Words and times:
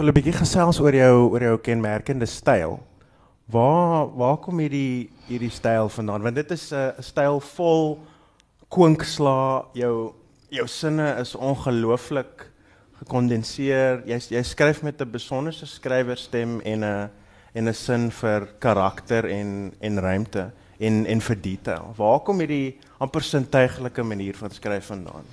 wil 0.00 0.08
'n 0.08 0.16
bietjie 0.16 0.32
gesels 0.32 0.78
oor 0.80 0.94
jou 0.96 1.16
oor 1.28 1.42
jou 1.44 1.56
kenmerkende 1.60 2.26
styl. 2.26 2.78
Waar 3.52 4.08
waar 4.16 4.38
kom 4.40 4.58
hierdie 4.58 5.10
hierdie 5.28 5.52
styl 5.52 5.90
vandaan? 5.92 6.22
Want 6.22 6.34
dit 6.34 6.50
is 6.50 6.72
'n 6.72 6.74
uh, 6.74 7.02
styl 7.04 7.40
vol 7.40 7.98
kwinkslaa. 8.68 9.66
Jou 9.74 10.14
jou 10.48 10.66
sinne 10.66 11.16
is 11.20 11.34
ongelooflik 11.34 12.48
gekondenseer. 13.02 14.02
Jy 14.06 14.18
jy 14.30 14.42
skryf 14.42 14.82
met 14.82 15.00
'n 15.00 15.10
besonderse 15.10 15.66
skrywerstem 15.66 16.60
en 16.60 16.84
'n 16.84 17.10
en 17.54 17.68
'n 17.68 17.74
sin 17.74 18.10
vir 18.10 18.48
karakter 18.58 19.28
en 19.28 19.74
en 19.80 20.00
ruimte 20.00 20.50
en 20.78 21.06
en 21.06 21.20
vir 21.20 21.36
detail. 21.40 21.92
Waar 21.96 22.20
kom 22.20 22.38
hierdie 22.38 22.78
amper 22.98 23.22
sintuiglike 23.22 24.02
manier 24.02 24.34
van 24.34 24.50
skryf 24.50 24.86
vandaan? 24.86 25.24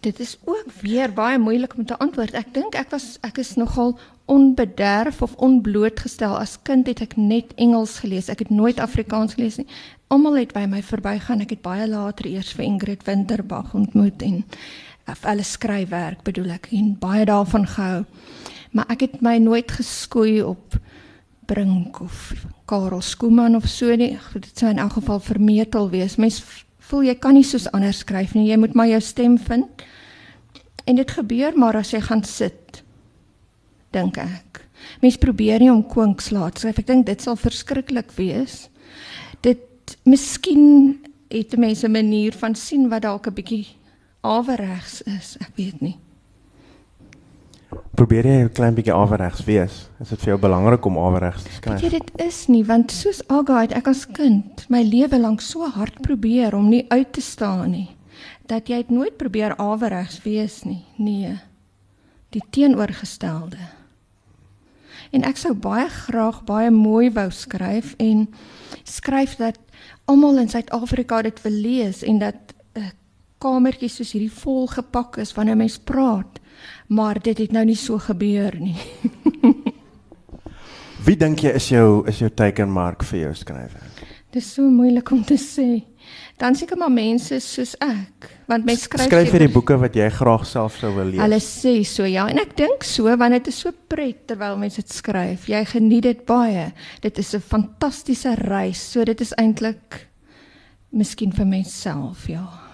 Dit 0.00 0.20
is 0.20 0.38
ook 0.44 0.70
weer 0.80 1.12
baie 1.12 1.38
moeilik 1.38 1.74
om 1.76 1.84
te 1.84 1.98
antwoord. 1.98 2.36
Ek 2.38 2.52
dink 2.54 2.76
ek 2.78 2.92
was 2.94 3.16
ek 3.26 3.40
is 3.42 3.56
nogal 3.58 3.98
onbederf 4.30 5.22
of 5.22 5.34
onblootgestel 5.42 6.36
as 6.38 6.58
kind 6.62 6.86
het 6.86 7.00
ek 7.02 7.16
net 7.16 7.54
Engels 7.56 7.98
gelees. 8.04 8.28
Ek 8.30 8.44
het 8.44 8.52
nooit 8.54 8.78
Afrikaans 8.78 9.34
gelees 9.34 9.58
nie. 9.58 9.66
Almal 10.12 10.38
het 10.38 10.52
by 10.54 10.66
my 10.70 10.82
verbygaan. 10.86 11.42
Ek 11.42 11.56
het 11.56 11.64
baie 11.64 11.88
later 11.88 12.28
eers 12.30 12.52
vir 12.54 12.68
Ingrid 12.68 13.02
Winterbag 13.08 13.74
ontmoet 13.74 14.22
en 14.22 14.44
of 15.08 15.24
hulle 15.24 15.44
skryfwerk 15.46 16.22
bedoel 16.22 16.54
ek 16.58 16.70
en 16.76 16.92
baie 17.00 17.24
daarvan 17.26 17.66
gehou. 17.66 18.04
Maar 18.76 18.94
ek 18.94 19.06
het 19.06 19.20
my 19.24 19.38
nooit 19.42 19.72
geskoei 19.72 20.42
op 20.44 20.76
Brink 21.48 22.00
of 22.04 22.34
Karel 22.68 23.00
Skooman 23.00 23.56
of 23.56 23.66
so 23.66 23.94
nie. 23.96 24.18
Dit 24.36 24.52
sou 24.52 24.70
in 24.70 24.78
elk 24.78 24.98
geval 25.00 25.20
vermetel 25.24 25.88
wees. 25.90 26.18
Mens 26.20 26.42
voel 26.88 27.08
jy 27.08 27.14
kan 27.20 27.36
nie 27.36 27.44
soos 27.44 27.68
anders 27.76 28.02
skryf 28.04 28.34
nie. 28.34 28.48
Jy 28.48 28.58
moet 28.60 28.74
maar 28.74 28.88
jou 28.88 29.00
stem 29.04 29.36
vind. 29.38 29.84
En 30.88 30.96
dit 30.96 31.10
gebeur 31.10 31.56
maar 31.58 31.76
as 31.76 31.92
jy 31.92 32.00
gaan 32.00 32.24
sit. 32.24 32.82
Dink 33.92 34.16
ek. 34.20 34.62
Mens 35.02 35.18
probeer 35.20 35.60
nie 35.60 35.72
om 35.72 35.84
kwinkslaat 35.84 36.60
skryf. 36.60 36.80
Ek 36.80 36.88
dink 36.88 37.06
dit 37.06 37.22
sal 37.22 37.36
verskriklik 37.36 38.12
wees. 38.16 38.68
Dit 39.44 39.96
miskien 40.08 40.98
het 41.28 41.56
mense 41.56 41.86
'n 41.86 41.92
manier 41.92 42.32
van 42.32 42.54
sien 42.54 42.88
wat 42.88 43.02
dalk 43.02 43.26
'n 43.28 43.34
bietjie 43.34 43.66
averegs 44.22 45.02
is. 45.02 45.36
Ek 45.40 45.52
weet 45.56 45.80
nie. 45.80 45.98
Probeer 47.68 48.24
jy 48.24 48.44
'n 48.44 48.52
klein 48.52 48.74
bietjie 48.74 48.94
averegs 48.94 49.44
wees? 49.44 49.90
Is 50.00 50.08
dit 50.08 50.18
vir 50.18 50.28
jou 50.28 50.38
belangrik 50.38 50.84
om 50.86 50.98
averegs 50.98 51.42
te 51.42 51.52
skryf? 51.52 51.80
Weet 51.80 51.92
jy 51.92 51.98
dit 51.98 52.26
is 52.26 52.46
nie 52.48 52.64
want 52.64 52.90
soos 52.90 53.20
Aga 53.28 53.60
het 53.60 53.72
ek 53.72 53.88
as 53.88 54.06
kind 54.06 54.64
my 54.68 54.82
lewe 54.82 55.18
lank 55.18 55.40
so 55.40 55.68
hard 55.68 56.00
probeer 56.00 56.54
om 56.54 56.68
nie 56.68 56.86
uit 56.88 57.12
te 57.12 57.20
staan 57.20 57.70
nie 57.70 57.98
dat 58.48 58.68
jy 58.68 58.76
het 58.80 58.90
nooit 58.90 59.16
probeer 59.16 59.56
averegs 59.56 60.22
wees 60.24 60.62
nie. 60.64 60.84
Nee. 60.96 61.36
Die 62.32 62.42
teenoorgestelde. 62.50 63.60
En 65.12 65.24
ek 65.24 65.36
sou 65.36 65.54
baie 65.54 65.88
graag 65.88 66.42
baie 66.48 66.70
mooi 66.70 67.10
wou 67.12 67.28
skryf 67.30 67.94
en 67.98 68.26
skryf 68.84 69.36
dat 69.36 69.58
almal 70.04 70.38
in 70.38 70.48
Suid-Afrika 70.48 71.22
dit 71.22 71.42
wil 71.42 71.52
lees 71.52 72.02
en 72.02 72.18
dat 72.18 72.54
'n 72.74 72.80
uh, 72.80 72.90
kamertjie 73.38 73.88
soos 73.88 74.12
hierdie 74.12 74.32
vol 74.32 74.66
gepak 74.66 75.16
is 75.16 75.32
wanneer 75.32 75.56
mens 75.56 75.78
praat. 75.78 76.37
Maar 76.88 77.20
dit 77.20 77.38
het 77.38 77.52
nou 77.52 77.64
nie 77.68 77.76
so 77.76 77.98
gebeur 78.00 78.56
nie. 78.60 78.76
Wie 81.06 81.16
dink 81.16 81.44
jy 81.44 81.52
is 81.56 81.68
jou 81.72 82.02
is 82.08 82.18
jou 82.22 82.30
teikenmark 82.32 83.04
vir 83.10 83.26
jou 83.26 83.34
skryfwerk? 83.36 84.02
Dit 84.28 84.42
is 84.42 84.48
so 84.56 84.68
moeilik 84.68 85.08
om 85.12 85.22
te 85.24 85.38
sê. 85.40 85.68
Dan 86.38 86.54
seker 86.54 86.78
maar 86.78 86.92
mense 86.92 87.40
soos 87.42 87.74
ek, 87.82 88.28
want 88.48 88.66
mense 88.68 88.86
skryf 88.86 89.08
skryf 89.08 89.32
vir 89.34 89.44
die 89.46 89.50
boeke 89.52 89.76
wat 89.80 89.96
jy 89.98 90.06
graag 90.14 90.44
self 90.46 90.76
sou 90.78 90.92
wil 90.94 91.10
lees. 91.10 91.20
Hulle 91.20 91.40
sê 91.42 91.72
so 91.88 92.06
ja, 92.08 92.28
en 92.30 92.40
ek 92.40 92.54
dink 92.60 92.86
so 92.86 93.10
want 93.20 93.36
dit 93.36 93.50
is 93.50 93.58
so 93.64 93.72
pret 93.90 94.22
terwyl 94.30 94.60
mense 94.60 94.80
dit 94.80 94.94
skryf. 94.94 95.48
Jy 95.50 95.64
geniet 95.72 96.06
dit 96.06 96.22
baie. 96.28 96.70
Dit 97.02 97.18
is 97.18 97.34
'n 97.34 97.40
fantastiese 97.40 98.36
reis. 98.44 98.80
So 98.92 99.04
dit 99.04 99.20
is 99.20 99.34
eintlik 99.36 100.08
miskien 100.92 101.32
vir 101.32 101.46
myself, 101.46 102.28
ja. 102.28 102.67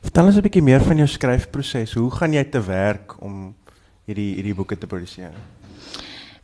Vertel 0.00 0.26
ons 0.26 0.36
'n 0.36 0.42
bietjie 0.42 0.62
meer 0.62 0.80
van 0.80 0.96
jou 0.96 1.06
skryfproses. 1.06 1.92
Hoe 1.92 2.10
gaan 2.10 2.32
jy 2.32 2.44
te 2.44 2.60
werk 2.60 3.22
om 3.22 3.54
hierdie 4.06 4.34
hierdie 4.34 4.54
boeke 4.54 4.78
te 4.78 4.86
produseer? 4.86 5.32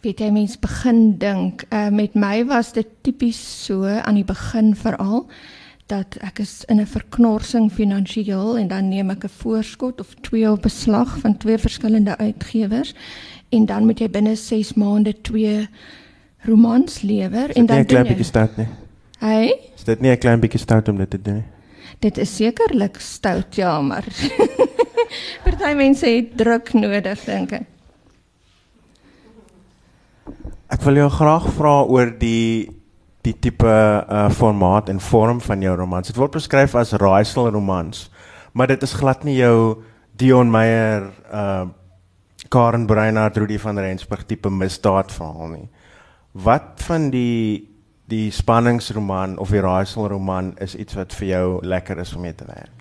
weet 0.06 0.21
jy 0.22 0.31
mens 0.31 0.55
begin 0.62 1.17
dink 1.19 1.65
uh, 1.75 1.89
met 1.91 2.15
my 2.15 2.44
was 2.47 2.72
dit 2.77 2.89
tipies 3.06 3.39
so 3.67 3.87
aan 3.87 4.21
die 4.21 4.27
begin 4.27 4.75
veral 4.78 5.25
dat 5.91 6.19
ek 6.27 6.43
is 6.43 6.65
in 6.71 6.81
'n 6.83 6.87
verknorsing 6.87 7.71
finansiëel 7.72 8.59
en 8.59 8.69
dan 8.69 8.89
neem 8.89 9.11
ek 9.11 9.25
'n 9.25 9.39
voorskot 9.43 10.00
of 10.00 10.15
twee 10.21 10.50
op 10.50 10.62
beslag 10.62 11.19
van 11.19 11.37
twee 11.37 11.59
verskillende 11.59 12.17
uitgewers 12.19 12.94
en 13.50 13.67
dan 13.67 13.87
moet 13.87 13.99
jy 13.99 14.11
binne 14.11 14.37
6 14.37 14.75
maande 14.75 15.15
twee 15.23 15.69
romans 16.47 17.03
lewer 17.03 17.50
en 17.56 17.67
dan 17.67 17.78
'n 17.78 17.87
klein 17.87 18.06
bietjie 18.06 18.25
stout 18.25 18.56
nie. 18.56 18.69
Hey? 19.19 19.59
Is 19.75 19.84
dit 19.84 20.00
nie 20.00 20.11
'n 20.11 20.19
klein 20.19 20.41
bietjie 20.41 20.61
stout 20.61 20.88
om 20.88 20.97
dit 20.97 21.11
te 21.11 21.23
doen 21.23 21.34
nie? 21.34 21.56
Dit 22.00 22.19
is 22.19 22.36
sekerlik 22.36 23.00
stout 23.00 23.56
ja, 23.56 23.80
maar 23.80 24.04
party 25.44 25.72
mense 25.78 26.08
het 26.08 26.36
druk 26.38 26.72
nodig 26.76 27.24
dink 27.24 27.56
ek. 27.60 27.72
Ek 30.66 30.82
wil 30.82 30.98
jou 30.98 31.10
graag 31.14 31.46
vra 31.56 31.76
oor 31.86 32.10
die 32.19 32.72
die 33.26 33.34
tipe 33.42 33.66
uh 33.66 34.26
formaat 34.30 34.91
en 34.92 35.00
vorm 35.02 35.41
van 35.42 35.62
jou 35.62 35.75
romans. 35.78 36.06
Dit 36.06 36.19
word 36.19 36.36
beskryf 36.36 36.76
as 36.78 36.94
raaisel 36.94 37.48
romans, 37.50 38.06
maar 38.54 38.70
dit 38.70 38.82
is 38.82 38.94
glad 38.94 39.25
nie 39.26 39.38
jou 39.41 39.82
Dion 40.14 40.50
Meyer 40.50 41.10
uh 41.32 41.66
Karen 42.48 42.86
Breinhardt, 42.86 43.36
Rudy 43.41 43.58
van 43.58 43.78
Rensburg 43.78 44.22
tipe 44.26 44.50
misdaadverhaal 44.50 45.48
nie. 45.50 45.69
Wat 46.46 46.82
van 46.86 47.08
die 47.10 47.75
die 48.11 48.31
spanningsroman 48.31 49.39
of 49.39 49.50
die 49.50 49.61
raaiselroman 49.61 50.55
is 50.62 50.75
iets 50.75 50.94
wat 50.94 51.15
vir 51.15 51.28
jou 51.28 51.47
lekker 51.67 51.99
is 51.99 52.15
om 52.15 52.22
mee 52.22 52.34
te 52.34 52.47
werk? 52.47 52.72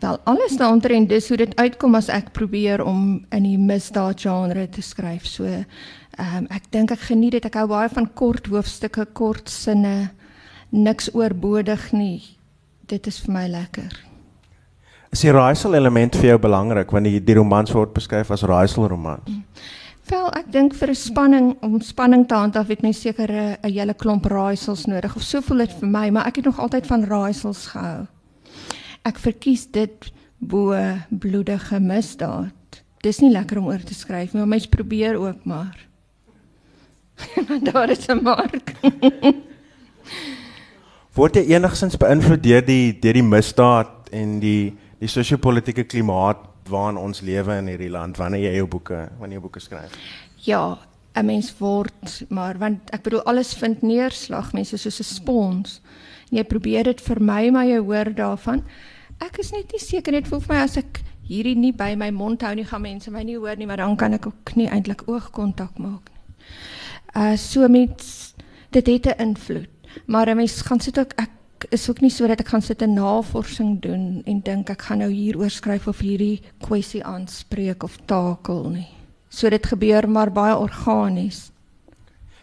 Wel, 0.00 0.18
alles 0.28 0.56
daaroor 0.60 1.06
dis 1.08 1.28
hoe 1.28 1.36
dit 1.36 1.56
uitkom 1.56 1.94
as 1.94 2.08
ek 2.12 2.32
probeer 2.32 2.82
om 2.84 3.24
in 3.32 3.42
die 3.42 3.58
misdaadgenre 3.58 4.68
te 4.68 4.82
skryf. 4.82 5.26
So 5.26 5.64
Ehm 6.16 6.36
um, 6.36 6.44
ek 6.48 6.70
dink 6.72 6.92
ek 6.94 7.02
geniet 7.10 7.34
dit. 7.36 7.44
Ek 7.44 7.58
hou 7.60 7.66
baie 7.68 7.90
van 7.92 8.06
kort 8.16 8.46
hoofstukke, 8.48 9.04
kort 9.12 9.50
sinne, 9.52 10.10
niks 10.72 11.10
oorbodig 11.12 11.90
nie. 11.92 12.22
Dit 12.88 13.06
is 13.10 13.18
vir 13.20 13.34
my 13.34 13.42
lekker. 13.52 13.92
Is 15.12 15.26
die 15.26 15.34
raaisel 15.34 15.76
element 15.76 16.16
vir 16.16 16.32
jou 16.32 16.38
belangrik 16.46 16.92
wanneer 16.92 17.18
die, 17.18 17.24
die 17.28 17.36
romans 17.36 17.72
word 17.76 17.92
beskryf 17.96 18.32
as 18.32 18.46
raaiselromans? 18.48 19.28
Mm. 19.28 19.42
Wel, 20.06 20.28
ek 20.38 20.52
dink 20.54 20.74
vir 20.78 20.90
'n 20.90 20.94
spanning 20.94 21.46
om 21.66 21.80
spanning 21.82 22.28
te 22.28 22.34
handhaaf 22.34 22.68
het 22.68 22.82
mens 22.82 23.00
seker 23.00 23.30
'n 23.30 23.72
hele 23.72 23.94
klomp 23.94 24.24
raaisels 24.24 24.86
nodig 24.86 25.16
of 25.16 25.22
so 25.22 25.40
voel 25.40 25.58
dit 25.58 25.72
vir 25.80 25.88
my, 25.88 26.10
maar 26.10 26.26
ek 26.26 26.36
het 26.36 26.44
nog 26.44 26.60
altyd 26.60 26.86
van 26.86 27.04
raaisels 27.04 27.66
gehou. 27.66 28.06
Ek 29.04 29.18
verkies 29.18 29.66
dit 29.66 30.12
bo 30.38 30.74
bloedige 31.10 31.80
misdaad. 31.80 32.82
Dis 33.02 33.20
nie 33.20 33.32
lekker 33.32 33.58
om 33.58 33.66
oor 33.66 33.82
te 33.82 33.94
skryf 33.94 34.32
nie, 34.32 34.40
maar 34.40 34.48
mens 34.48 34.66
probeer 34.66 35.16
ook 35.16 35.44
maar. 35.44 35.86
daar 37.72 37.90
is 37.90 38.06
'n 38.06 38.22
mark. 38.22 38.74
Word 41.14 41.34
jy 41.34 41.54
enigsins 41.54 41.96
beïnvloed 41.96 42.42
deur 42.42 42.62
die 42.62 42.98
deur 43.00 43.12
die 43.12 43.22
misdaad 43.22 44.08
en 44.12 44.40
die 44.40 44.76
die 45.00 45.08
sosio-politiese 45.08 45.84
klimaat 45.84 46.55
waarin 46.68 46.96
ons 46.96 47.20
lewe 47.20 47.58
in 47.58 47.66
hierdie 47.66 47.90
land 47.90 48.16
wanneer 48.16 48.50
jy 48.50 48.56
jou 48.56 48.66
boeke 48.66 49.08
wanneer 49.18 49.38
jy 49.38 49.42
boeke 49.42 49.60
skryf? 49.60 49.96
Ja, 50.46 50.78
'n 51.14 51.26
mens 51.26 51.54
word 51.58 52.26
maar 52.28 52.58
want 52.58 52.90
ek 52.92 53.02
bedoel 53.02 53.22
alles 53.22 53.54
vind 53.54 53.82
neerslag, 53.82 54.52
mense 54.52 54.76
soos 54.76 55.00
'n 55.00 55.04
spons. 55.04 55.80
En 56.30 56.38
jy 56.38 56.44
probeer 56.44 56.84
dit 56.84 57.00
vermy 57.00 57.50
maar 57.50 57.66
jy 57.66 57.78
hoor 57.78 58.14
daarvan. 58.14 58.64
Ek 59.20 59.38
is 59.38 59.52
net 59.52 59.72
nie 59.72 59.80
seker 59.80 60.12
net 60.12 60.28
voel 60.28 60.40
vir 60.40 60.54
my 60.54 60.62
as 60.62 60.76
ek 60.76 61.00
hierdie 61.26 61.56
nie 61.56 61.72
by 61.72 61.94
my 61.94 62.10
mond 62.10 62.42
hou 62.42 62.54
nie 62.54 62.64
gaan 62.64 62.82
mense 62.82 63.10
my 63.10 63.22
nie 63.22 63.36
hoor 63.36 63.56
nie, 63.56 63.66
maar 63.66 63.76
dan 63.76 63.96
kan 63.96 64.12
ek 64.12 64.26
ook 64.26 64.54
nie 64.56 64.68
eintlik 64.68 65.08
oogkontak 65.08 65.78
maak 65.78 66.10
nie. 66.10 66.20
Uh 67.16 67.36
so 67.36 67.68
met 67.68 68.04
dit 68.70 68.86
het 68.86 69.06
'n 69.06 69.20
invloed. 69.22 69.68
Maar 70.06 70.28
'n 70.28 70.36
mens 70.36 70.62
gaan 70.62 70.80
sit 70.80 70.98
ook 70.98 71.12
ek 71.16 71.30
is 71.70 71.88
ook 71.90 72.00
nie 72.00 72.10
so 72.10 72.26
dat 72.26 72.40
ek 72.40 72.48
gaan 72.48 72.62
sit 72.62 72.82
'n 72.82 72.94
navorsing 72.94 73.80
doen 73.80 74.22
en 74.26 74.40
dink 74.40 74.70
ek 74.70 74.82
gaan 74.82 74.98
nou 74.98 75.10
hieroor 75.10 75.50
skryf 75.50 75.86
of 75.86 75.98
hierdie 75.98 76.42
kwessie 76.60 77.04
aanspreek 77.04 77.82
of 77.82 77.96
takel 78.06 78.70
nie. 78.70 78.88
So 79.28 79.48
dit 79.48 79.66
gebeur 79.66 80.08
maar 80.08 80.32
baie 80.32 80.56
organies. 80.56 81.50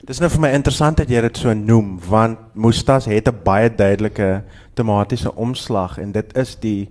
Dis 0.03 0.19
nou 0.19 0.29
vir 0.29 0.39
my 0.39 0.49
interessant 0.51 0.97
dat 0.97 1.09
jy 1.09 1.21
dit 1.21 1.37
so 1.37 1.53
noem 1.53 1.99
want 2.09 2.37
Mustas 2.53 3.05
het 3.05 3.27
'n 3.27 3.43
baie 3.43 3.69
duidelike 3.69 4.43
tematiese 4.73 5.35
omslag 5.35 5.97
en 5.97 6.11
dit 6.11 6.37
is 6.37 6.55
die 6.55 6.89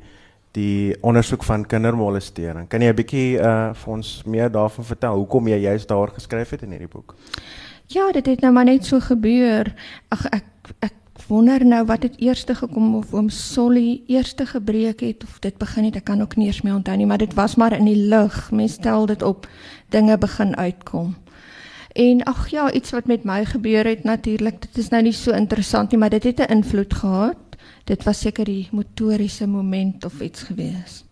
die 0.52 0.96
ondersoek 1.00 1.44
van 1.44 1.66
kindermolestering. 1.66 2.68
Kan 2.68 2.80
jy 2.80 2.88
'n 2.88 2.96
bietjie 2.96 3.38
uh 3.38 3.74
vir 3.74 3.92
ons 3.92 4.22
meer 4.24 4.50
daarvan 4.50 4.84
vertel? 4.84 5.16
Hoekom 5.16 5.48
jy 5.48 5.56
juist 5.56 5.88
daar 5.88 6.08
geskryf 6.08 6.50
het 6.50 6.62
in 6.62 6.70
hierdie 6.70 6.88
boek? 6.88 7.14
Ja, 7.86 8.12
dit 8.12 8.26
het 8.26 8.40
nou 8.40 8.52
maar 8.52 8.64
net 8.64 8.84
so 8.84 9.00
gebeur. 9.00 9.74
Ag 10.08 10.26
ek 10.26 10.44
ek 10.80 10.92
wonder 11.26 11.64
nou 11.64 11.84
wat 11.86 12.02
het 12.02 12.20
eers 12.20 12.44
gekom 12.48 12.94
of 12.94 13.12
oom 13.14 13.28
Solly 13.28 14.02
eers 14.06 14.34
gebreek 14.36 15.00
het 15.00 15.22
of 15.24 15.38
dit 15.38 15.58
begin 15.58 15.84
het. 15.84 15.96
Ek 15.96 16.04
kan 16.04 16.20
ook 16.20 16.36
nie 16.36 16.46
eens 16.46 16.62
meer 16.62 16.74
onthou 16.74 16.96
nie, 16.96 17.06
maar 17.06 17.18
dit 17.18 17.34
was 17.34 17.54
maar 17.54 17.72
in 17.72 17.84
die 17.84 18.08
lug. 18.08 18.50
Mense 18.50 18.74
stel 18.74 19.06
dit 19.06 19.22
op 19.22 19.48
dinge 19.88 20.18
begin 20.18 20.56
uitkom. 20.56 21.14
En 21.92 22.22
ag 22.22 22.48
ja, 22.48 22.72
iets 22.72 22.90
wat 22.90 23.06
met 23.06 23.24
my 23.24 23.44
gebeur 23.44 23.84
het 23.84 24.04
natuurlik. 24.04 24.60
Dit 24.60 24.78
is 24.78 24.88
nou 24.88 25.02
nie 25.02 25.12
so 25.12 25.30
interessant 25.30 25.90
nie, 25.90 25.98
maar 25.98 26.10
dit 26.10 26.24
het 26.24 26.40
'n 26.40 26.52
invloed 26.52 26.94
gehad. 26.94 27.36
Dit 27.84 28.04
was 28.04 28.20
seker 28.20 28.44
die 28.44 28.68
motoriese 28.72 29.46
moment 29.46 30.04
of 30.04 30.20
iets 30.20 30.42
gewees. 30.42 31.04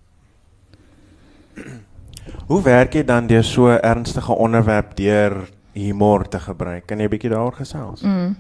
Hoe 2.46 2.62
werk 2.62 2.94
jy 2.94 3.04
dan 3.04 3.26
deur 3.26 3.44
so 3.44 3.68
'n 3.68 3.80
ernstige 3.82 4.32
onderwerp 4.32 4.96
deur 4.96 5.48
humor 5.72 6.28
te 6.28 6.38
gebruik? 6.38 6.86
Kan 6.86 6.98
jy 6.98 7.04
'n 7.04 7.10
bietjie 7.10 7.30
daaroor 7.30 7.56
gesels? 7.56 8.02
Mm. 8.02 8.36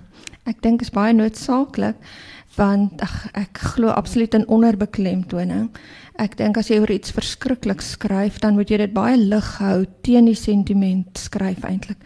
Ek 0.46 0.62
dink 0.62 0.80
is 0.80 0.90
baie 0.90 1.12
noodsaaklik 1.12 1.96
want 2.56 3.00
ag 3.00 3.28
ek 3.38 3.58
glo 3.58 3.88
absoluut 3.88 4.34
in 4.34 4.48
onderbeklemtoning. 4.48 5.70
Ek 6.18 6.36
dink 6.36 6.58
as 6.58 6.68
jy 6.68 6.80
oor 6.80 6.90
iets 6.90 7.14
verskriklik 7.14 7.80
skryf, 7.80 8.40
dan 8.42 8.54
moet 8.54 8.70
jy 8.70 8.76
dit 8.82 8.92
baie 8.92 9.16
lig 9.16 9.58
hou 9.58 9.86
teen 10.02 10.26
die 10.26 10.34
sentiment 10.34 11.18
skryf 11.18 11.64
eintlik. 11.64 11.98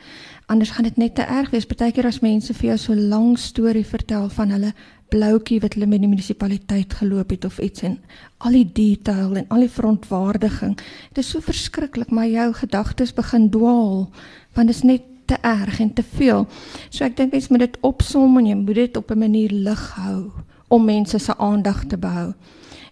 Anders 0.47 0.71
gaan 0.77 0.85
dit 0.85 0.97
net 1.01 1.15
te 1.17 1.25
erg 1.25 1.51
wees. 1.51 1.65
Partykeer 1.65 2.07
as 2.07 2.21
mense 2.21 2.53
vir 2.53 2.69
jou 2.69 2.79
so 2.79 2.93
'n 2.93 3.09
lang 3.09 3.39
storie 3.39 3.85
vertel 3.85 4.29
van 4.29 4.51
hulle 4.51 4.75
bloutjie 5.09 5.61
wat 5.61 5.75
hulle 5.75 5.87
met 5.87 6.01
die 6.01 6.09
munisipaliteit 6.09 6.93
geloop 6.93 7.31
het 7.31 7.45
of 7.45 7.59
iets 7.59 7.83
en 7.83 7.99
al 8.39 8.53
die 8.53 8.71
detail 8.73 9.37
en 9.37 9.47
al 9.49 9.61
die 9.61 9.71
verontwaardiging. 9.71 10.77
Dit 11.15 11.25
is 11.25 11.31
so 11.31 11.41
verskriklik, 11.41 12.11
maar 12.11 12.27
jou 12.27 12.53
gedagtes 12.53 13.15
begin 13.15 13.51
dwaal 13.51 14.11
want 14.55 14.69
dit 14.69 14.77
is 14.77 14.83
net 14.83 15.03
te 15.25 15.37
erg 15.41 15.81
en 15.81 15.93
te 15.93 16.03
veel. 16.03 16.47
So 16.91 17.05
ek 17.05 17.17
dink 17.17 17.33
mens 17.33 17.49
moet 17.49 17.67
dit 17.67 17.79
opsom 17.81 18.39
en 18.39 18.47
jy 18.47 18.55
moet 18.55 18.75
dit 18.75 18.97
op 18.97 19.11
'n 19.11 19.19
manier 19.19 19.51
lig 19.51 19.91
hou 19.97 20.33
om 20.69 20.85
mense 20.85 21.19
se 21.19 21.37
aandag 21.37 21.85
te 21.87 21.97
behou. 21.97 22.33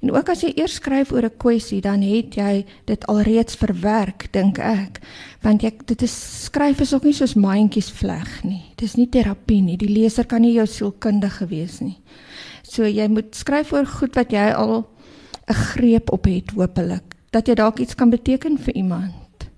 En 0.02 0.10
ook 0.10 0.28
as 0.28 0.40
jy 0.42 0.50
eers 0.58 0.80
skryf 0.80 1.12
oor 1.12 1.24
'n 1.24 1.36
kwessie, 1.38 1.80
dan 1.80 2.02
het 2.02 2.34
jy 2.34 2.64
dit 2.84 3.06
alreeds 3.06 3.54
verwerk, 3.54 4.28
dink 4.32 4.58
ek. 4.58 5.00
Want 5.42 5.62
jy 5.62 5.70
dit 5.86 6.02
is 6.02 6.44
skryf 6.44 6.80
is 6.80 6.94
ook 6.94 7.04
nie 7.04 7.12
soos 7.12 7.34
mandjies 7.34 7.90
vleg 7.90 8.42
nie. 8.44 8.62
Dit 8.74 8.88
is 8.88 8.96
nie 8.96 9.08
terapie 9.08 9.62
nie. 9.62 9.76
Die 9.76 9.88
leser 10.00 10.26
kan 10.26 10.40
nie 10.40 10.52
jou 10.52 10.66
sielkundige 10.66 11.46
wees 11.46 11.80
nie. 11.80 11.98
So 12.62 12.82
jy 12.82 13.08
moet 13.08 13.34
skryf 13.34 13.72
oor 13.72 13.86
goed 13.86 14.14
wat 14.14 14.32
jy 14.32 14.50
al 14.50 14.86
'n 15.48 15.54
greep 15.54 16.12
op 16.12 16.24
het, 16.24 16.50
hopelik, 16.50 17.14
dat 17.30 17.46
jy 17.46 17.54
dalk 17.54 17.78
iets 17.78 17.94
kan 17.94 18.10
beteken 18.10 18.58
vir 18.58 18.74
iemand. 18.74 19.48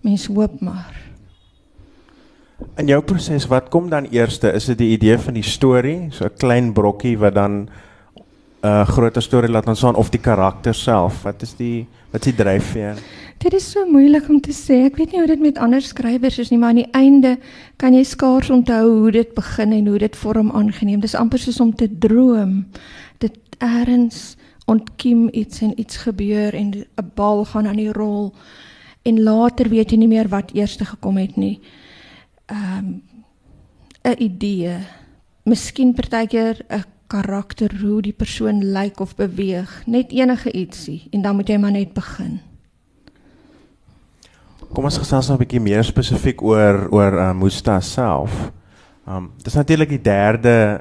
Mens 0.00 0.26
hoop 0.26 0.60
maar. 0.60 1.11
In 2.76 2.88
jou 2.88 3.02
proses, 3.02 3.46
wat 3.46 3.68
kom 3.68 3.88
dan 3.90 4.06
eerste? 4.10 4.52
Is 4.52 4.66
dit 4.70 4.78
die 4.78 4.92
idee 4.96 5.18
van 5.18 5.34
die 5.34 5.46
storie, 5.46 6.10
so 6.10 6.24
'n 6.24 6.36
klein 6.38 6.72
brokkie 6.72 7.18
wat 7.18 7.34
dan 7.34 7.52
'n 7.52 7.68
uh, 8.62 8.86
groter 8.86 9.22
storie 9.22 9.50
laat 9.50 9.66
ontstaan 9.66 9.94
of 9.94 10.10
die 10.10 10.20
karakter 10.20 10.74
self? 10.74 11.22
Wat 11.22 11.42
is 11.42 11.54
die 11.56 11.86
wat 12.12 12.26
is 12.26 12.34
die 12.34 12.44
dryfveer? 12.44 12.96
Dit 13.38 13.54
is 13.54 13.70
so 13.70 13.86
moeilik 13.86 14.28
om 14.28 14.40
te 14.40 14.52
sê. 14.52 14.84
Ek 14.86 14.96
weet 14.96 15.12
nie 15.12 15.18
hoe 15.18 15.26
dit 15.26 15.40
met 15.40 15.58
ander 15.58 15.82
skrywers 15.82 16.38
is 16.38 16.50
nie, 16.50 16.58
maar 16.58 16.68
aan 16.68 16.84
die 16.84 16.92
einde 16.92 17.38
kan 17.76 17.94
jy 17.94 18.04
skaars 18.04 18.50
onthou 18.50 19.00
hoe 19.00 19.10
dit 19.10 19.34
begin 19.34 19.72
en 19.72 19.86
hoe 19.86 19.98
dit 19.98 20.16
vorm 20.16 20.50
aangeneem. 20.50 21.00
Dis 21.00 21.14
amper 21.14 21.38
soos 21.38 21.60
om 21.60 21.74
te 21.74 21.88
droom. 21.98 22.66
Dit 23.18 23.38
eers 23.58 24.36
ontkiem 24.66 25.28
iets 25.32 25.60
en 25.60 25.80
iets 25.80 25.96
gebeur 25.96 26.54
en 26.54 26.70
'n 26.74 27.10
bal 27.14 27.44
gaan 27.44 27.66
aan 27.66 27.76
die 27.76 27.92
rol 27.92 28.32
en 29.02 29.22
later 29.22 29.68
weet 29.68 29.90
jy 29.90 29.96
nie 29.96 30.08
meer 30.08 30.28
wat 30.28 30.52
eers 30.54 30.76
gekom 30.76 31.16
het 31.16 31.36
nie. 31.36 31.60
Ehm 32.52 32.78
um, 32.78 33.02
'n 34.04 34.18
idee. 34.18 34.76
Miskien 35.44 35.94
partykeer 35.94 36.64
'n 36.68 36.84
karakter 37.06 37.70
hoe 37.80 38.02
die 38.02 38.12
persoon 38.12 38.64
lyk 38.72 39.00
of 39.00 39.14
beweeg, 39.16 39.82
net 39.86 40.12
enige 40.12 40.52
ietsie 40.52 41.08
en 41.10 41.22
dan 41.22 41.36
moet 41.36 41.48
jy 41.48 41.58
maar 41.60 41.74
net 41.74 41.92
begin. 41.94 42.40
Kom 44.72 44.84
ons 44.84 44.98
gesels 44.98 45.28
nou 45.28 45.36
'n 45.36 45.44
bietjie 45.44 45.60
meer 45.60 45.84
spesifiek 45.84 46.42
oor 46.42 46.88
oor 46.90 47.12
uh, 47.12 47.32
Musta 47.32 47.80
self. 47.80 48.52
Um 49.06 49.32
dis 49.44 49.54
natuurlik 49.54 49.88
die 49.88 50.02
derde 50.02 50.80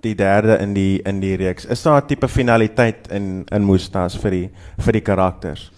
die 0.00 0.14
derde 0.14 0.58
in 0.58 0.74
die 0.74 1.02
in 1.02 1.20
die 1.20 1.36
reeks. 1.36 1.66
Is 1.66 1.82
daar 1.82 2.02
'n 2.02 2.06
tipe 2.06 2.28
finaliteit 2.28 3.08
in 3.10 3.44
in 3.52 3.64
Musta's 3.64 4.16
vir 4.16 4.30
die 4.30 4.50
vir 4.78 4.92
die 4.92 5.02
karakters? 5.02 5.72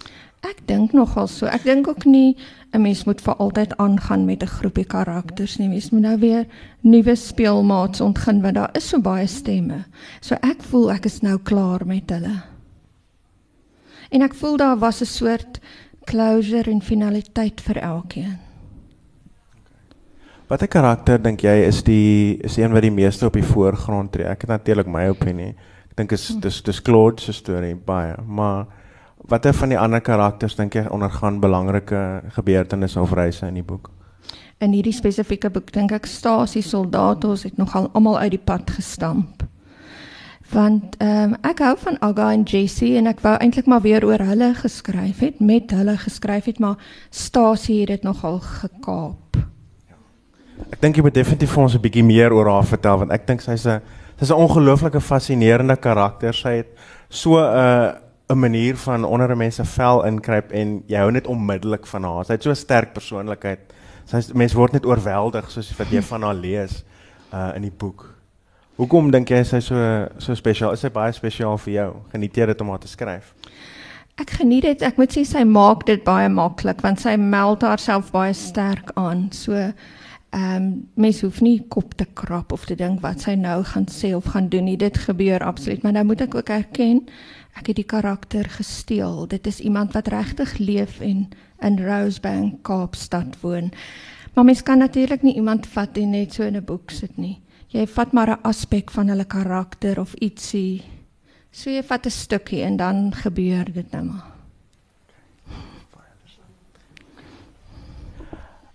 Ek 0.46 0.60
dink 0.66 0.92
nogal 0.94 1.26
so. 1.26 1.46
Ek 1.46 1.64
dink 1.66 1.88
ook 1.88 2.04
nie 2.04 2.36
'n 2.72 2.82
mens 2.82 3.04
moet 3.04 3.20
vir 3.20 3.34
altyd 3.34 3.76
aangaan 3.76 4.24
met 4.24 4.42
'n 4.42 4.46
groepie 4.46 4.84
karakters 4.84 5.58
nie. 5.58 5.68
Mens 5.68 5.90
moet 5.90 6.00
nou 6.00 6.18
weer 6.18 6.46
nuwe 6.80 7.14
speelmaats 7.14 8.00
ontgin 8.00 8.42
want 8.42 8.54
daar 8.54 8.70
is 8.76 8.88
so 8.88 9.00
baie 9.00 9.26
stemme. 9.26 9.84
So 10.20 10.34
ek 10.34 10.62
voel 10.62 10.92
ek 10.92 11.04
is 11.04 11.20
nou 11.20 11.38
klaar 11.38 11.86
met 11.86 12.10
hulle. 12.10 12.42
En 14.10 14.22
ek 14.22 14.34
voel 14.34 14.56
daar 14.56 14.78
was 14.78 15.00
'n 15.00 15.06
soort 15.06 15.60
closure 16.04 16.70
en 16.70 16.82
finaliteit 16.82 17.60
vir 17.60 17.76
elkeen. 17.76 18.38
Watter 20.48 20.68
karakter 20.68 21.22
dink 21.22 21.40
jy 21.40 21.66
is 21.66 21.82
die 21.82 22.38
is 22.44 22.54
die 22.54 22.64
een 22.64 22.72
wat 22.72 22.82
die 22.82 22.90
meeste 22.90 23.26
op 23.26 23.32
die 23.32 23.44
voorgrond 23.44 24.12
tree? 24.12 24.24
Ek 24.24 24.40
het 24.40 24.50
natuurlik 24.50 24.86
my 24.86 25.08
opinie. 25.08 25.54
Ek 25.90 25.96
dink 25.96 26.12
is 26.12 26.36
dis 26.40 26.62
dis 26.62 26.82
Claude 26.82 27.20
se 27.20 27.32
storie 27.32 27.74
baie, 27.76 28.14
maar 28.26 28.66
Watter 29.26 29.54
van 29.54 29.68
die 29.68 29.78
ander 29.78 30.00
karakters 30.00 30.54
dink 30.56 30.74
jy 30.74 30.86
ondergaan 30.90 31.40
belangrike 31.40 32.22
gebeurtenisse 32.36 33.00
of 33.00 33.12
reise 33.12 33.46
in 33.46 33.54
die 33.54 33.66
boek? 33.66 33.90
In 34.58 34.72
hierdie 34.72 34.94
spesifieke 34.94 35.50
boek 35.50 35.72
dink 35.72 35.92
ek 35.92 36.06
stasie 36.06 36.62
soldate 36.62 37.28
het 37.42 37.58
nogal 37.58 37.90
almal 37.94 38.18
uit 38.18 38.30
die 38.30 38.44
pad 38.44 38.70
gestamp. 38.70 39.44
Want 40.52 40.96
ehm 40.98 41.34
um, 41.34 41.36
ek 41.44 41.60
hou 41.60 41.74
van 41.76 41.98
Aga 42.00 42.30
en 42.32 42.42
Jessie 42.42 42.96
en 42.96 43.06
ek 43.06 43.20
wou 43.20 43.34
eintlik 43.36 43.66
maar 43.66 43.82
weer 43.84 44.04
oor 44.04 44.22
hulle 44.24 44.54
geskryf 44.56 45.20
het, 45.20 45.40
met 45.40 45.70
hulle 45.70 45.96
geskryf 45.96 46.48
het, 46.48 46.58
maar 46.58 46.78
stasie 47.10 47.80
het 47.80 47.88
dit 47.88 48.02
nogal 48.02 48.40
gekaap. 48.40 49.36
Ek 50.72 50.80
dink 50.80 50.96
jy 50.96 51.04
moet 51.04 51.14
definitief 51.14 51.52
vir 51.52 51.62
ons 51.62 51.74
'n 51.74 51.84
bietjie 51.84 52.04
meer 52.04 52.32
oor 52.32 52.48
haar 52.48 52.64
vertel 52.64 52.98
want 52.98 53.12
ek 53.12 53.26
dink 53.26 53.40
sy's 53.40 53.66
'n 53.66 53.80
sy's 54.18 54.30
'n 54.30 54.40
ongelooflike 54.40 55.00
fascinerende 55.00 55.76
karakter. 55.76 56.32
Sy 56.32 56.64
het 56.64 56.68
so 57.08 57.36
'n 57.36 57.44
uh, 57.44 58.07
'n 58.28 58.38
manier 58.38 58.76
van 58.76 59.04
onder 59.04 59.30
'n 59.30 59.36
mens 59.36 59.54
se 59.54 59.64
vel 59.64 60.04
inkruip 60.04 60.50
en 60.50 60.82
jy 60.86 60.96
hou 60.96 61.10
net 61.10 61.26
onmiddellik 61.26 61.86
van 61.86 62.02
haar. 62.02 62.24
Sy 62.24 62.32
het 62.32 62.42
so 62.42 62.50
'n 62.50 62.56
sterk 62.56 62.92
persoonlikheid. 62.92 63.58
Sy 64.04 64.22
mens 64.34 64.52
word 64.52 64.72
net 64.72 64.86
oorweldig 64.86 65.50
soos 65.50 65.76
wat 65.76 65.90
jy 65.90 66.02
van 66.12 66.22
haar 66.22 66.34
lees 66.34 66.84
uh 67.32 67.52
in 67.54 67.62
die 67.62 67.76
boek. 67.76 68.14
Hoekom 68.76 69.10
dink 69.10 69.28
jy 69.28 69.42
sy 69.44 69.60
so 69.60 70.06
so 70.18 70.34
spesiaal? 70.34 70.72
Is 70.72 70.80
sy 70.80 70.90
baie 70.90 71.12
spesiaal 71.12 71.58
vir 71.58 71.72
jou? 71.72 71.94
Geniet 72.12 72.36
jy 72.36 72.46
dit 72.46 72.60
om 72.60 72.68
haar 72.68 72.78
te 72.78 72.88
skryf? 72.88 73.34
Ek 74.18 74.30
geniet 74.30 74.62
dit. 74.62 74.82
Ek 74.82 74.96
moet 74.96 75.16
sê 75.16 75.24
sy 75.24 75.44
maak 75.44 75.86
dit 75.86 76.04
baie 76.04 76.28
maklik 76.28 76.80
want 76.82 77.00
sy 77.00 77.16
meld 77.16 77.62
haarself 77.62 78.12
baie 78.12 78.34
sterk 78.34 78.90
aan. 78.94 79.28
So 79.32 79.52
ehm 79.54 80.56
um, 80.56 80.88
mens 80.94 81.20
hoef 81.20 81.40
nie 81.40 81.64
kop 81.68 81.94
te 81.96 82.04
krap 82.14 82.52
of 82.52 82.66
te 82.66 82.74
dink 82.76 83.00
wat 83.00 83.20
sy 83.20 83.34
nou 83.34 83.62
gaan 83.64 83.86
sê 83.88 84.14
of 84.14 84.24
gaan 84.24 84.48
doen 84.48 84.64
nie. 84.64 84.76
Dit 84.76 84.98
gebeur 84.98 85.40
absoluut, 85.40 85.82
maar 85.82 85.92
nou 85.92 86.04
moet 86.04 86.20
ek 86.20 86.34
ook 86.34 86.48
erken 86.48 87.06
ek 87.56 87.66
het 87.66 87.76
die 87.76 87.84
karakter 87.84 88.44
gesteel. 88.44 89.26
Dit 89.26 89.46
is 89.46 89.60
iemand 89.60 89.92
wat 89.92 90.08
regtig 90.08 90.58
leef 90.58 91.00
en 91.00 91.28
in 91.60 91.78
Rosebank 91.78 92.62
Kaapstad 92.62 93.40
woon. 93.40 93.72
Maar 94.34 94.44
mens 94.44 94.62
kan 94.62 94.78
natuurlik 94.78 95.22
nie 95.22 95.34
iemand 95.34 95.66
vat 95.66 95.96
en 95.96 96.10
net 96.10 96.32
so 96.34 96.42
in 96.42 96.56
'n 96.56 96.64
boek 96.64 96.90
sit 96.90 97.16
nie. 97.16 97.40
Jy 97.68 97.86
vat 97.86 98.12
maar 98.12 98.30
'n 98.30 98.42
aspek 98.42 98.90
van 98.90 99.08
hulle 99.08 99.24
karakter 99.24 100.00
of 100.00 100.14
ietsie. 100.14 100.82
So 101.50 101.70
jy 101.70 101.82
vat 101.82 102.06
'n 102.06 102.10
stukkie 102.10 102.62
en 102.62 102.76
dan 102.76 103.14
gebeur 103.14 103.72
dit 103.72 103.90
nou 103.90 104.04
maar. 104.04 104.38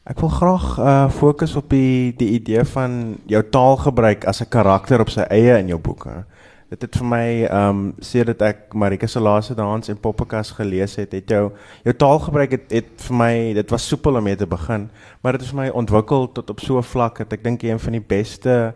Ek 0.03 0.19
wil 0.19 0.29
graag 0.29 0.79
uh 0.79 1.09
fokus 1.09 1.55
op 1.55 1.69
die 1.69 2.13
die 2.17 2.29
idee 2.29 2.63
van 2.63 3.17
jou 3.25 3.43
taalgebruik 3.49 4.25
as 4.25 4.41
'n 4.41 4.49
karakter 4.49 4.99
op 4.99 5.09
sy 5.09 5.21
eie 5.21 5.57
in 5.59 5.67
jou 5.67 5.79
boeke 5.79 6.25
dit 6.73 6.81
het 6.81 6.95
vir 6.97 7.05
my 7.05 7.25
ehm 7.45 7.69
um, 7.69 7.81
sê 8.01 8.23
dit 8.25 8.39
ek 8.41 8.73
Marika 8.73 9.07
se 9.07 9.21
laaste 9.21 9.53
dans 9.57 9.89
en 9.89 9.99
Poppekas 10.01 10.51
gelees 10.57 10.95
het, 10.97 11.11
het 11.13 11.29
jou 11.29 11.43
jou 11.85 11.93
taalgebruik 11.93 12.55
het 12.57 12.73
het 12.73 13.05
vir 13.07 13.17
my 13.19 13.33
dit 13.59 13.73
was 13.75 13.85
soepel 13.87 14.17
om 14.17 14.25
mee 14.25 14.39
te 14.39 14.49
begin, 14.49 14.87
maar 15.21 15.37
dit 15.37 15.45
het 15.45 15.51
vir 15.51 15.59
my 15.61 15.67
ontwikkel 15.83 16.31
tot 16.33 16.49
op 16.49 16.63
so 16.65 16.79
'n 16.79 16.89
vlak 16.93 17.21
dat 17.21 17.33
ek 17.33 17.43
dink 17.43 17.61
jy 17.63 17.69
een 17.75 17.83
van 17.85 17.93
die 17.93 18.07
beste 18.15 18.73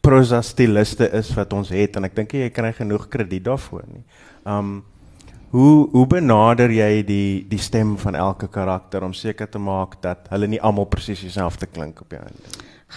prosa 0.00 0.42
stiliste 0.42 1.10
is 1.12 1.34
wat 1.34 1.52
ons 1.52 1.68
het 1.68 1.96
en 1.96 2.04
ek 2.04 2.14
dink 2.14 2.32
jy 2.32 2.50
kry 2.50 2.72
genoeg 2.72 3.08
krediet 3.08 3.44
daarvoor 3.44 3.84
nie. 3.88 4.04
Ehm 4.46 4.58
um, 4.58 4.82
hoe 5.50 5.88
hoe 5.90 6.06
benader 6.06 6.70
jy 6.70 7.02
die 7.02 7.44
die 7.48 7.58
stem 7.58 7.96
van 7.98 8.14
elke 8.14 8.46
karakter 8.48 9.02
om 9.02 9.12
seker 9.12 9.48
te 9.50 9.58
maak 9.58 10.00
dat 10.02 10.28
hulle 10.30 10.46
nie 10.46 10.60
almal 10.62 10.86
presies 10.86 11.20
dieselfde 11.20 11.66
klink 11.66 12.00
op 12.00 12.10
jou 12.10 12.22
einde? 12.22 12.42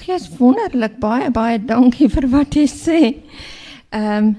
Jy's 0.06 0.30
wonderlik 0.38 1.00
baie 1.00 1.32
baie 1.32 1.58
dankie 1.58 2.10
vir 2.10 2.30
wat 2.30 2.54
jy 2.54 2.68
sê. 2.68 3.00
Ehm 3.94 4.18
um, 4.18 4.34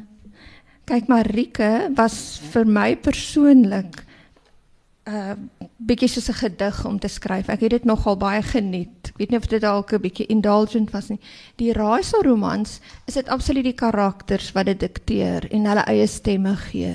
kyk 0.85 1.07
Marike 1.09 1.71
was 1.97 2.41
vir 2.53 2.67
my 2.69 2.91
persoonlik 2.97 4.03
uh 5.09 5.37
bietjie 5.85 6.09
soos 6.09 6.29
'n 6.29 6.41
gedig 6.41 6.85
om 6.85 6.99
te 6.99 7.09
skryf. 7.09 7.49
Ek 7.49 7.61
het 7.61 7.71
dit 7.71 7.85
nogal 7.85 8.17
baie 8.17 8.43
geniet. 8.43 9.09
Ek 9.09 9.19
weet 9.19 9.31
nie 9.31 9.39
of 9.39 9.47
dit 9.47 9.61
dalk 9.61 9.93
'n 9.93 10.01
bietjie 10.01 10.27
indulgent 10.27 10.91
was 10.91 11.09
nie. 11.09 11.21
Die 11.57 11.73
Raaisel 11.73 12.23
romans 12.23 12.81
is 13.07 13.15
dit 13.15 13.29
absoluut 13.29 13.65
die 13.65 13.77
karakters 13.77 14.53
wat 14.53 14.67
dit 14.67 14.81
dikteer 14.81 15.53
en 15.53 15.67
hulle 15.67 15.85
eie 15.87 16.07
stemme 16.07 16.57
gee. 16.57 16.95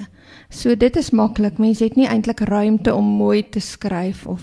So 0.49 0.75
dit 0.75 0.95
is 0.95 1.11
maklik. 1.11 1.57
Mense 1.57 1.83
het 1.83 1.95
nie 1.95 2.07
eintlik 2.07 2.39
ruimte 2.39 2.95
om 2.95 3.05
mooi 3.05 3.49
te 3.49 3.59
skryf 3.59 4.27
of 4.27 4.41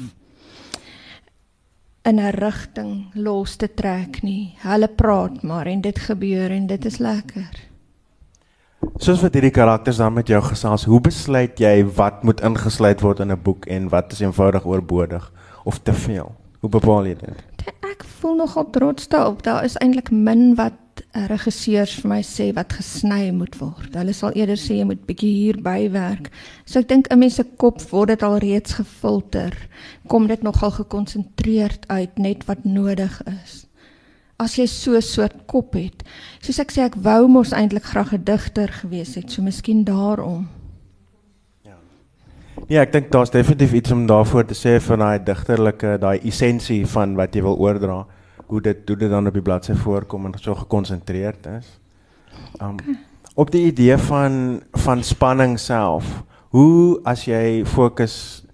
in 2.04 2.20
'n 2.20 2.30
rigting 2.30 3.11
los 3.14 3.56
te 3.56 3.75
trek 3.75 4.23
nie. 4.23 4.54
Hulle 4.58 4.88
praat 4.88 5.42
maar 5.42 5.66
en 5.66 5.80
dit 5.80 5.99
gebeur 5.99 6.50
en 6.50 6.66
dit 6.66 6.85
is 6.85 6.99
lekker. 6.99 7.75
Soos 9.00 9.23
wat 9.25 9.37
hierdie 9.37 9.54
karakters 9.54 9.97
dan 10.00 10.12
met 10.12 10.28
jou 10.28 10.38
gesels, 10.45 10.85
hoe 10.85 10.99
besluit 11.00 11.61
jy 11.61 11.80
wat 11.97 12.25
moet 12.28 12.42
ingesluit 12.45 13.00
word 13.00 13.21
in 13.25 13.33
'n 13.33 13.42
boek 13.42 13.66
en 13.66 13.88
wat 13.88 14.12
is 14.12 14.21
eenvoudig 14.21 14.66
oorbodig 14.66 15.33
of 15.64 15.78
te 15.78 15.92
veel? 15.92 16.35
Hoe 16.61 16.71
bepaal 16.71 17.06
jy 17.06 17.14
dit? 17.14 17.45
Ek 17.83 18.04
voel 18.04 18.37
nogal 18.37 18.71
trots 18.71 19.09
daarop. 19.09 19.42
Daar 19.42 19.64
is 19.64 19.76
eintlik 19.76 20.11
min 20.11 20.54
wat 20.54 20.75
regisseurs 21.12 21.95
vir 22.00 22.09
my 22.09 22.23
sê 22.23 22.52
wat 22.54 22.73
gesny 22.73 23.30
moet 23.30 23.56
word. 23.59 23.95
Hulle 23.95 24.12
sal 24.12 24.33
eerder 24.35 24.56
sê 24.56 24.76
jy 24.76 24.85
moet 24.85 25.06
bietjie 25.06 25.33
hier 25.33 25.62
bywerk. 25.62 26.30
So 26.64 26.80
ek 26.80 26.88
dink 26.88 27.06
'n 27.11 27.18
mens 27.18 27.35
se 27.35 27.45
kop 27.45 27.80
word 27.90 28.09
dit 28.09 28.23
al 28.23 28.38
reeds 28.38 28.73
gefilter. 28.73 29.52
Kom 30.09 30.26
dit 30.26 30.42
nogal 30.42 30.71
gekonsentreerd 30.71 31.88
uit 31.88 32.18
net 32.18 32.45
wat 32.47 32.64
nodig 32.64 33.23
is 33.26 33.65
as 34.38 34.56
jy 34.58 34.66
so 34.66 34.96
'n 34.96 35.02
soort 35.02 35.46
kop 35.46 35.74
het. 35.74 36.04
Soos 36.40 36.58
ek 36.58 36.70
sê 36.72 36.84
ek 36.84 36.96
wou 36.96 37.28
mos 37.28 37.52
eintlik 37.52 37.84
graag 37.84 38.12
'n 38.12 38.24
digter 38.24 38.68
gewees 38.68 39.14
het, 39.14 39.30
so 39.30 39.42
miskien 39.42 39.84
daarom. 39.84 40.48
Ja. 41.64 41.76
Ja, 42.68 42.82
ek 42.82 42.92
dink 42.92 43.10
daar's 43.10 43.30
definitief 43.30 43.72
iets 43.72 43.90
om 43.90 44.06
daarvoor 44.06 44.44
te 44.44 44.54
sê 44.54 44.80
van 44.80 44.98
daai 44.98 45.24
digterlike, 45.24 45.98
daai 45.98 46.20
essensie 46.24 46.86
van 46.86 47.16
wat 47.16 47.34
jy 47.34 47.42
wil 47.42 47.58
oordra, 47.58 48.06
hoe 48.46 48.60
dit 48.60 48.88
hoe 48.88 48.96
dit 48.96 49.10
dan 49.10 49.26
op 49.26 49.32
die 49.32 49.42
bladsy 49.42 49.74
voorkom 49.74 50.26
en 50.26 50.38
so 50.38 50.54
gekonsentreerd 50.54 51.46
is. 51.46 51.80
Um 52.60 52.72
okay. 52.72 52.96
op 53.34 53.50
die 53.50 53.66
idee 53.66 53.96
van 53.96 54.62
van 54.72 55.02
spanning 55.02 55.58
self. 55.58 56.24
Hoe 56.50 57.00
as 57.04 57.24
jy 57.24 57.64
fokus 57.64 58.45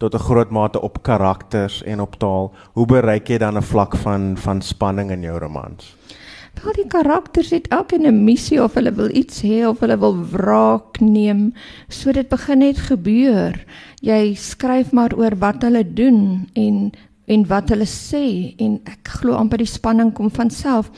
tot 0.00 0.14
'n 0.14 0.26
groot 0.28 0.50
mate 0.50 0.80
op 0.80 1.02
karakters 1.02 1.82
en 1.82 2.00
op 2.00 2.16
taal. 2.16 2.52
Hoe 2.72 2.86
bereik 2.86 3.28
jy 3.28 3.38
dan 3.38 3.56
'n 3.56 3.62
vlak 3.62 3.96
van 3.96 4.36
van 4.36 4.62
spanning 4.62 5.10
in 5.10 5.22
jou 5.22 5.38
romans? 5.38 5.96
Wel 6.62 6.72
die 6.72 6.86
karakters 6.86 7.50
het 7.50 7.68
elkeen 7.68 8.06
'n 8.06 8.24
missie 8.24 8.62
of 8.62 8.74
hulle 8.74 8.92
wil 8.92 9.10
iets 9.14 9.42
hê 9.42 9.66
of 9.66 9.80
hulle 9.80 9.98
wil 9.98 10.16
wraak 10.30 11.00
neem. 11.00 11.52
So 11.88 12.12
dit 12.12 12.28
begin 12.28 12.58
net 12.58 12.78
gebeur. 12.78 13.64
Jy 14.00 14.34
skryf 14.34 14.92
maar 14.92 15.14
oor 15.16 15.36
wat 15.38 15.62
hulle 15.62 15.92
doen 15.92 16.48
en 16.52 16.92
en 17.26 17.46
wat 17.46 17.68
hulle 17.68 17.86
sê 17.86 18.54
en 18.58 18.80
ek 18.84 19.08
glo 19.08 19.32
amper 19.32 19.58
die 19.58 19.66
spanning 19.66 20.12
kom 20.12 20.30
van 20.30 20.50
self 20.50 20.90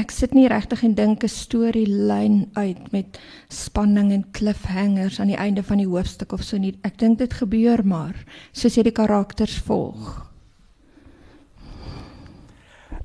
ek 0.00 0.12
sit 0.14 0.32
nie 0.34 0.48
regtig 0.48 0.82
en 0.86 0.94
dink 0.96 1.24
'n 1.24 1.28
storielyn 1.28 2.48
uit 2.54 2.92
met 2.92 3.20
spanning 3.48 4.12
en 4.12 4.24
cliffhangers 4.32 5.20
aan 5.20 5.32
die 5.32 5.36
einde 5.36 5.62
van 5.62 5.78
die 5.78 5.88
hoofstuk 5.88 6.32
of 6.32 6.42
so 6.42 6.56
nie. 6.56 6.78
Ek 6.82 6.98
dink 6.98 7.18
dit 7.18 7.32
gebeur 7.32 7.84
maar 7.84 8.14
soos 8.52 8.76
jy 8.76 8.82
die 8.82 8.96
karakters 8.96 9.58
volg. 9.58 10.26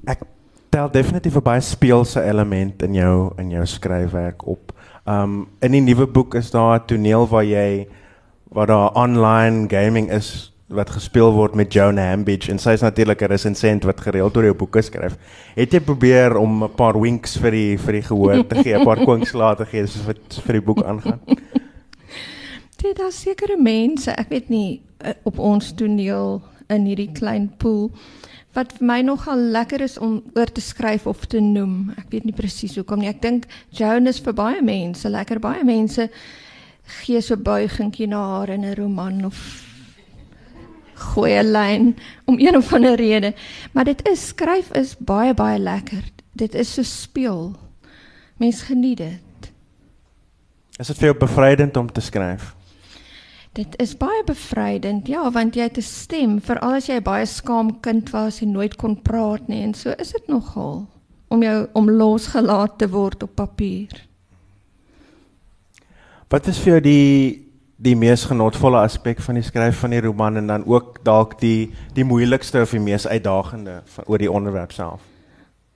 Ek 0.07 0.23
tel 0.69 0.89
definitief 0.91 1.35
'n 1.35 1.43
baie 1.43 1.61
speelse 1.61 2.21
element 2.21 2.81
in 2.83 2.93
jou 2.93 3.33
in 3.37 3.51
jou 3.51 3.65
skryfwerk 3.65 4.47
op. 4.47 4.71
Um 5.05 5.47
in 5.61 5.71
die 5.71 5.81
nuwe 5.81 6.07
boek 6.07 6.35
is 6.35 6.51
daar 6.51 6.79
'n 6.79 6.87
toneel 6.87 7.27
waar 7.27 7.45
jy 7.45 7.87
waar 8.49 8.67
daar 8.67 8.95
online 8.95 9.67
gaming 9.67 10.11
is 10.11 10.54
wat 10.67 10.89
gespeel 10.89 11.29
word 11.35 11.53
met 11.55 11.73
Joan 11.73 11.99
Hambidge 12.01 12.49
en 12.49 12.59
sy 12.59 12.73
is 12.73 12.81
natuurlik 12.81 13.21
'n 13.21 13.29
resensent 13.29 13.83
wat 13.83 14.01
gereeld 14.01 14.37
oor 14.37 14.43
jou 14.43 14.53
boeke 14.53 14.81
skryf. 14.81 15.17
Het 15.55 15.73
jy 15.73 15.79
probeer 15.79 16.37
om 16.37 16.63
'n 16.63 16.75
paar 16.75 16.99
winks 16.99 17.37
vir 17.37 17.51
die 17.51 17.77
vir 17.77 17.93
die 17.93 18.01
gehoor 18.01 18.47
te 18.47 18.63
gee, 18.63 18.73
'n 18.73 18.83
paar 18.85 18.97
kwinkslae 19.05 19.55
te 19.55 19.65
gee 19.65 19.85
soos 19.85 20.05
wat 20.05 20.41
vir 20.45 20.53
die 20.53 20.65
boek 20.65 20.83
aangaan? 20.83 21.19
Dit 22.81 22.97
daar 22.97 23.11
sekere 23.11 23.57
mense, 23.57 24.11
ek 24.11 24.29
weet 24.29 24.49
nie 24.49 24.81
eh, 24.99 25.13
op 25.23 25.39
ons 25.39 25.73
toneel 25.73 26.41
in 26.69 26.85
hierdie 26.85 27.11
klein 27.13 27.51
pool 27.57 27.91
wat 28.53 28.73
vir 28.73 28.87
my 28.87 29.01
nogal 29.01 29.37
lekker 29.37 29.81
is 29.81 29.97
om 29.97 30.23
oor 30.35 30.51
te 30.51 30.61
skryf 30.61 31.07
of 31.07 31.25
te 31.25 31.39
noem. 31.39 31.93
Ek 31.97 32.05
weet 32.09 32.25
nie 32.25 32.33
presies 32.33 32.75
hoekom 32.75 32.99
nie. 32.99 33.09
Ek 33.09 33.21
dink 33.21 33.45
Joan 33.69 34.07
is 34.07 34.19
vir 34.19 34.33
baie 34.33 34.61
mense 34.61 35.09
lekker. 35.09 35.39
Baie 35.39 35.63
mense 35.63 36.09
gee 37.03 37.21
so 37.21 37.35
buigingkie 37.35 38.07
na 38.07 38.17
haar 38.17 38.49
in 38.49 38.65
'n 38.65 38.75
roman 38.75 39.25
of 39.25 39.64
goeie 40.95 41.43
lyn 41.43 41.95
om 42.25 42.39
een 42.39 42.55
of 42.57 42.73
ander 42.73 42.95
rede. 42.95 43.33
Maar 43.71 43.83
dit 43.83 44.07
is 44.07 44.27
skryf 44.27 44.71
is 44.71 44.95
baie 44.97 45.33
baie 45.33 45.59
lekker. 45.59 46.03
Dit 46.31 46.55
is 46.55 46.73
so 46.73 46.83
speel. 46.83 47.55
Mens 48.37 48.61
geniet 48.61 48.97
dit. 48.97 49.51
Is 50.79 50.87
dit 50.87 50.97
vir 50.97 51.11
jou 51.13 51.17
bevrydend 51.19 51.77
om 51.77 51.91
te 51.91 52.01
skryf? 52.01 52.53
Dit 53.55 53.77
is 53.79 53.93
baie 53.97 54.23
bevrydend. 54.27 55.07
Ja, 55.07 55.29
want 55.31 55.55
jy 55.55 55.61
het 55.61 55.77
'n 55.77 55.81
stem, 55.81 56.41
veral 56.41 56.75
as 56.75 56.87
jy 56.87 56.95
'n 56.95 57.03
baie 57.03 57.25
skaam 57.25 57.79
kind 57.79 58.09
was 58.09 58.41
en 58.41 58.51
nooit 58.51 58.75
kon 58.75 59.01
praat 59.01 59.47
nie 59.47 59.63
en 59.63 59.73
so 59.73 59.93
is 59.97 60.11
dit 60.11 60.27
nogal 60.27 60.87
om 61.27 61.43
jou 61.43 61.67
om 61.73 61.89
losgelaat 61.89 62.77
te 62.77 62.89
word 62.89 63.23
op 63.23 63.35
papier. 63.35 64.07
Wat 66.29 66.47
is 66.47 66.59
vir 66.59 66.71
jou 66.71 66.81
die 66.81 67.44
die 67.75 67.95
mees 67.95 68.23
genotvolle 68.29 68.79
aspek 68.85 69.19
van 69.19 69.35
die 69.35 69.43
skryf 69.43 69.81
van 69.83 69.91
die 69.91 70.01
roman 70.03 70.39
en 70.39 70.47
dan 70.47 70.63
ook 70.65 71.01
dalk 71.03 71.39
die 71.41 71.73
die 71.95 72.05
moeilikste 72.07 72.61
of 72.63 72.71
die 72.71 72.79
mees 72.79 73.07
uitdagende 73.07 73.81
van, 73.95 74.07
oor 74.07 74.21
die 74.21 74.31
onderwerp 74.31 74.71
self. 74.71 75.01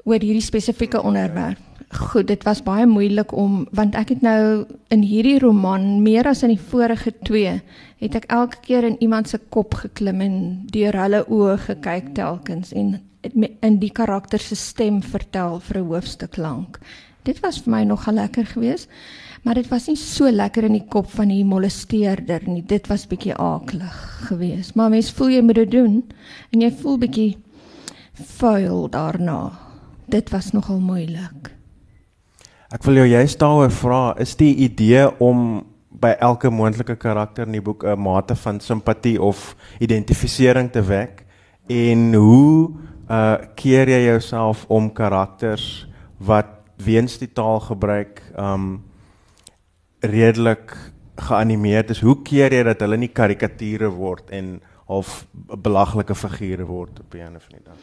Oor 0.07 0.23
hierdie 0.23 0.45
spesifieke 0.45 1.01
onderwerp. 1.01 1.59
Goed, 1.89 2.27
dit 2.27 2.43
was 2.45 2.61
baie 2.63 2.85
moeilik 2.87 3.33
om 3.33 3.65
want 3.75 3.97
ek 3.99 4.13
het 4.13 4.21
nou 4.21 4.65
in 4.93 5.03
hierdie 5.03 5.39
roman 5.41 6.01
meer 6.05 6.27
as 6.29 6.43
in 6.45 6.53
die 6.53 6.65
vorige 6.71 7.11
twee 7.25 7.59
het 7.99 8.15
ek 8.15 8.29
elke 8.31 8.61
keer 8.63 8.87
in 8.87 8.99
iemand 9.03 9.29
se 9.29 9.39
kop 9.49 9.73
geklim 9.81 10.21
en 10.21 10.35
deur 10.71 10.95
hulle 10.95 11.25
oë 11.27 11.57
gekyk 11.67 12.13
telkens 12.15 12.71
en 12.71 12.99
in 13.25 13.79
die 13.81 13.91
karakter 13.91 14.39
se 14.39 14.55
stem 14.55 15.01
vertel 15.03 15.59
vir 15.59 15.81
'n 15.81 15.87
hoofstuk 15.87 16.37
lank. 16.37 16.79
Dit 17.23 17.39
was 17.43 17.59
vir 17.59 17.71
my 17.71 17.83
nogal 17.83 18.13
lekker 18.13 18.45
geweest. 18.45 18.87
Maar 19.43 19.55
dit 19.55 19.67
was 19.71 19.87
nie 19.87 19.97
so 19.97 20.29
lekker 20.31 20.67
in 20.67 20.75
die 20.75 20.87
kop 20.91 21.07
van 21.15 21.31
die 21.31 21.43
molesteerder 21.47 22.43
nie. 22.47 22.61
Dit 22.61 22.87
was 22.91 23.07
bietjie 23.07 23.35
aaklig 23.35 23.95
geweest. 24.27 24.75
Maar 24.75 24.89
mens 24.89 25.11
voel 25.15 25.29
jy 25.37 25.41
moet 25.41 25.61
dit 25.61 25.71
doen 25.71 26.01
en 26.51 26.61
jy 26.61 26.71
voel 26.81 26.99
bietjie 26.99 27.31
vuil 28.39 28.89
daarna. 28.91 29.39
Dit 30.09 30.29
was 30.33 30.51
nogal 30.51 30.81
moeilik. 30.83 31.53
Ek 32.69 32.83
wil 32.85 32.99
jou 33.01 33.07
juist 33.09 33.39
daaroor 33.41 33.71
vra, 33.73 34.01
is 34.21 34.35
die 34.37 34.53
idee 34.65 35.07
om 35.23 35.63
by 35.89 36.13
elke 36.21 36.51
moontlike 36.53 36.95
karakter 37.01 37.47
in 37.47 37.57
die 37.57 37.63
boek 37.63 37.83
'n 37.83 37.99
mate 37.99 38.35
van 38.35 38.59
simpatie 38.59 39.17
of 39.21 39.55
identifisering 39.79 40.71
te 40.71 40.81
wek 40.81 41.25
en 41.67 42.13
hoe 42.13 42.71
uh 43.09 43.37
keer 43.55 43.89
jy 43.89 44.05
jouself 44.05 44.65
om 44.69 44.93
karakters 44.93 45.87
wat 46.17 46.45
weens 46.77 47.17
die 47.17 47.31
taalgebruik 47.33 48.21
um 48.37 48.83
redelik 49.99 50.75
geanimeerd 51.19 51.89
is. 51.89 52.01
Hoe 52.01 52.21
keer 52.23 52.53
jy 52.53 52.63
dat 52.63 52.81
hulle 52.85 52.97
nie 52.97 53.11
karikature 53.11 53.89
word 53.91 54.31
en 54.35 54.59
of 54.89 55.25
belaglike 55.33 56.15
figure 56.15 56.65
word 56.65 56.99
op 56.99 57.13
'n 57.13 57.35
of 57.35 57.47
ander 57.51 57.63
dag? 57.65 57.77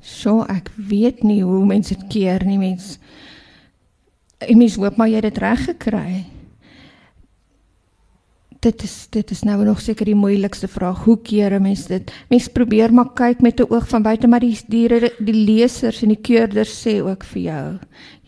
So 0.00 0.44
ek 0.48 0.70
weet 0.76 1.22
nie 1.22 1.42
hoe 1.42 1.66
mense 1.66 1.94
dit 1.94 2.06
keer 2.08 2.44
nie 2.44 2.58
mens. 2.58 2.98
Ek 4.38 4.56
mis 4.56 4.76
hoop 4.76 4.96
maar 4.96 5.08
jy 5.08 5.14
het 5.14 5.34
dit 5.34 5.38
reg 5.38 5.64
gekry. 5.64 6.24
Dit 8.60 8.82
is 8.82 9.06
dit 9.10 9.30
is 9.30 9.42
nou 9.42 9.64
nog 9.64 9.80
seker 9.80 10.04
die 10.04 10.18
moeilikste 10.18 10.68
vraag. 10.68 11.04
Hoe 11.04 11.18
keer 11.22 11.54
'n 11.54 11.62
mens 11.62 11.86
dit? 11.86 12.12
Mens 12.28 12.48
probeer 12.48 12.92
maar 12.92 13.12
kyk 13.14 13.40
met 13.40 13.60
'n 13.60 13.72
oog 13.72 13.88
van 13.88 14.02
buite, 14.02 14.26
maar 14.26 14.40
die 14.40 14.58
die 14.68 15.12
die 15.18 15.44
lesers 15.44 16.02
en 16.02 16.08
die 16.08 16.20
keurders 16.20 16.86
sê 16.86 17.00
ook 17.02 17.24
vir 17.24 17.42
jou 17.42 17.78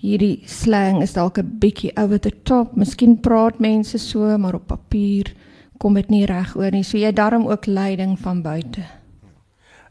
hierdie 0.00 0.40
slang 0.48 1.02
is 1.02 1.12
dalk 1.12 1.38
'n 1.38 1.58
bietjie 1.60 1.92
over 1.96 2.18
the 2.18 2.32
top. 2.42 2.76
Miskien 2.76 3.20
praat 3.20 3.58
mense 3.60 3.98
so, 3.98 4.38
maar 4.38 4.54
op 4.54 4.66
papier 4.66 5.32
kom 5.78 5.94
dit 5.94 6.08
nie 6.10 6.26
reg 6.26 6.56
oor 6.56 6.70
nie. 6.70 6.82
So 6.82 6.98
jy 6.98 7.12
darm 7.12 7.46
ook 7.46 7.66
leiding 7.66 8.18
van 8.18 8.42
buite. 8.42 8.84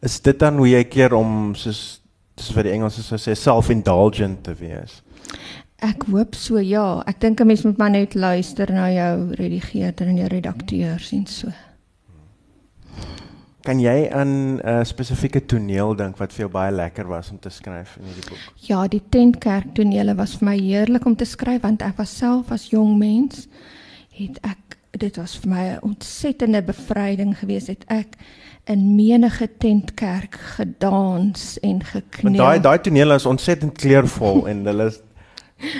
Is 0.01 0.19
dit 0.21 0.39
dan 0.39 0.57
hoe 0.57 0.69
jy 0.69 0.83
keer 0.83 1.13
om 1.13 1.55
soos 1.55 2.01
soos 2.35 2.55
wat 2.55 2.63
die 2.63 2.71
Engelse 2.71 3.03
sou 3.03 3.17
sê 3.17 3.35
self-indulgent 3.35 4.43
te 4.43 4.53
wees? 4.53 5.01
Ek 5.79 6.03
hoop 6.11 6.35
so 6.35 6.59
ja. 6.59 7.01
Ek 7.07 7.21
dink 7.21 7.39
'n 7.39 7.47
mens 7.47 7.63
moet 7.63 7.77
maar 7.77 7.89
net 7.89 8.13
luister 8.13 8.71
na 8.71 8.91
jou 8.91 9.33
redigeerder 9.33 10.07
en 10.07 10.17
jou 10.17 10.27
redakteurs 10.27 11.11
en 11.11 11.25
so. 11.25 11.47
Kan 13.63 13.79
jy 13.79 14.09
aan 14.11 14.57
'n 14.57 14.61
uh, 14.65 14.83
spesifieke 14.83 15.45
toneel 15.45 15.95
dink 15.95 16.17
wat 16.17 16.33
vir 16.33 16.39
jou 16.39 16.51
baie 16.51 16.71
lekker 16.71 17.07
was 17.07 17.31
om 17.31 17.39
te 17.39 17.49
skryf 17.49 17.97
in 17.97 18.05
hierdie 18.05 18.29
boek? 18.29 18.53
Ja, 18.55 18.87
die 18.87 19.03
Tentkerk 19.09 19.73
tonele 19.73 20.15
was 20.15 20.35
vir 20.35 20.45
my 20.45 20.57
heerlik 20.57 21.05
om 21.05 21.15
te 21.15 21.25
skryf 21.25 21.61
want 21.61 21.81
ek 21.81 21.97
was 21.97 22.17
self 22.17 22.51
as 22.51 22.69
jong 22.69 22.97
mens 22.97 23.47
het 24.09 24.39
ek 24.43 24.77
dit 24.99 25.17
was 25.17 25.37
vir 25.37 25.49
my 25.49 25.63
'n 25.75 25.81
ontsettende 25.81 26.61
bevryding 26.61 27.37
geweest 27.37 27.67
het 27.67 27.83
ek 27.87 28.17
in 28.65 28.95
menige 28.95 29.49
tentkerk 29.57 30.35
gedans 30.55 31.59
en 31.59 31.83
gekneel. 31.83 32.37
Daai 32.37 32.59
daai 32.59 32.79
toneel 32.79 33.11
is 33.11 33.25
ontsettend 33.25 33.77
kleurvol 33.77 34.47
en 34.47 34.65
hulle 34.65 34.85
is 34.85 34.99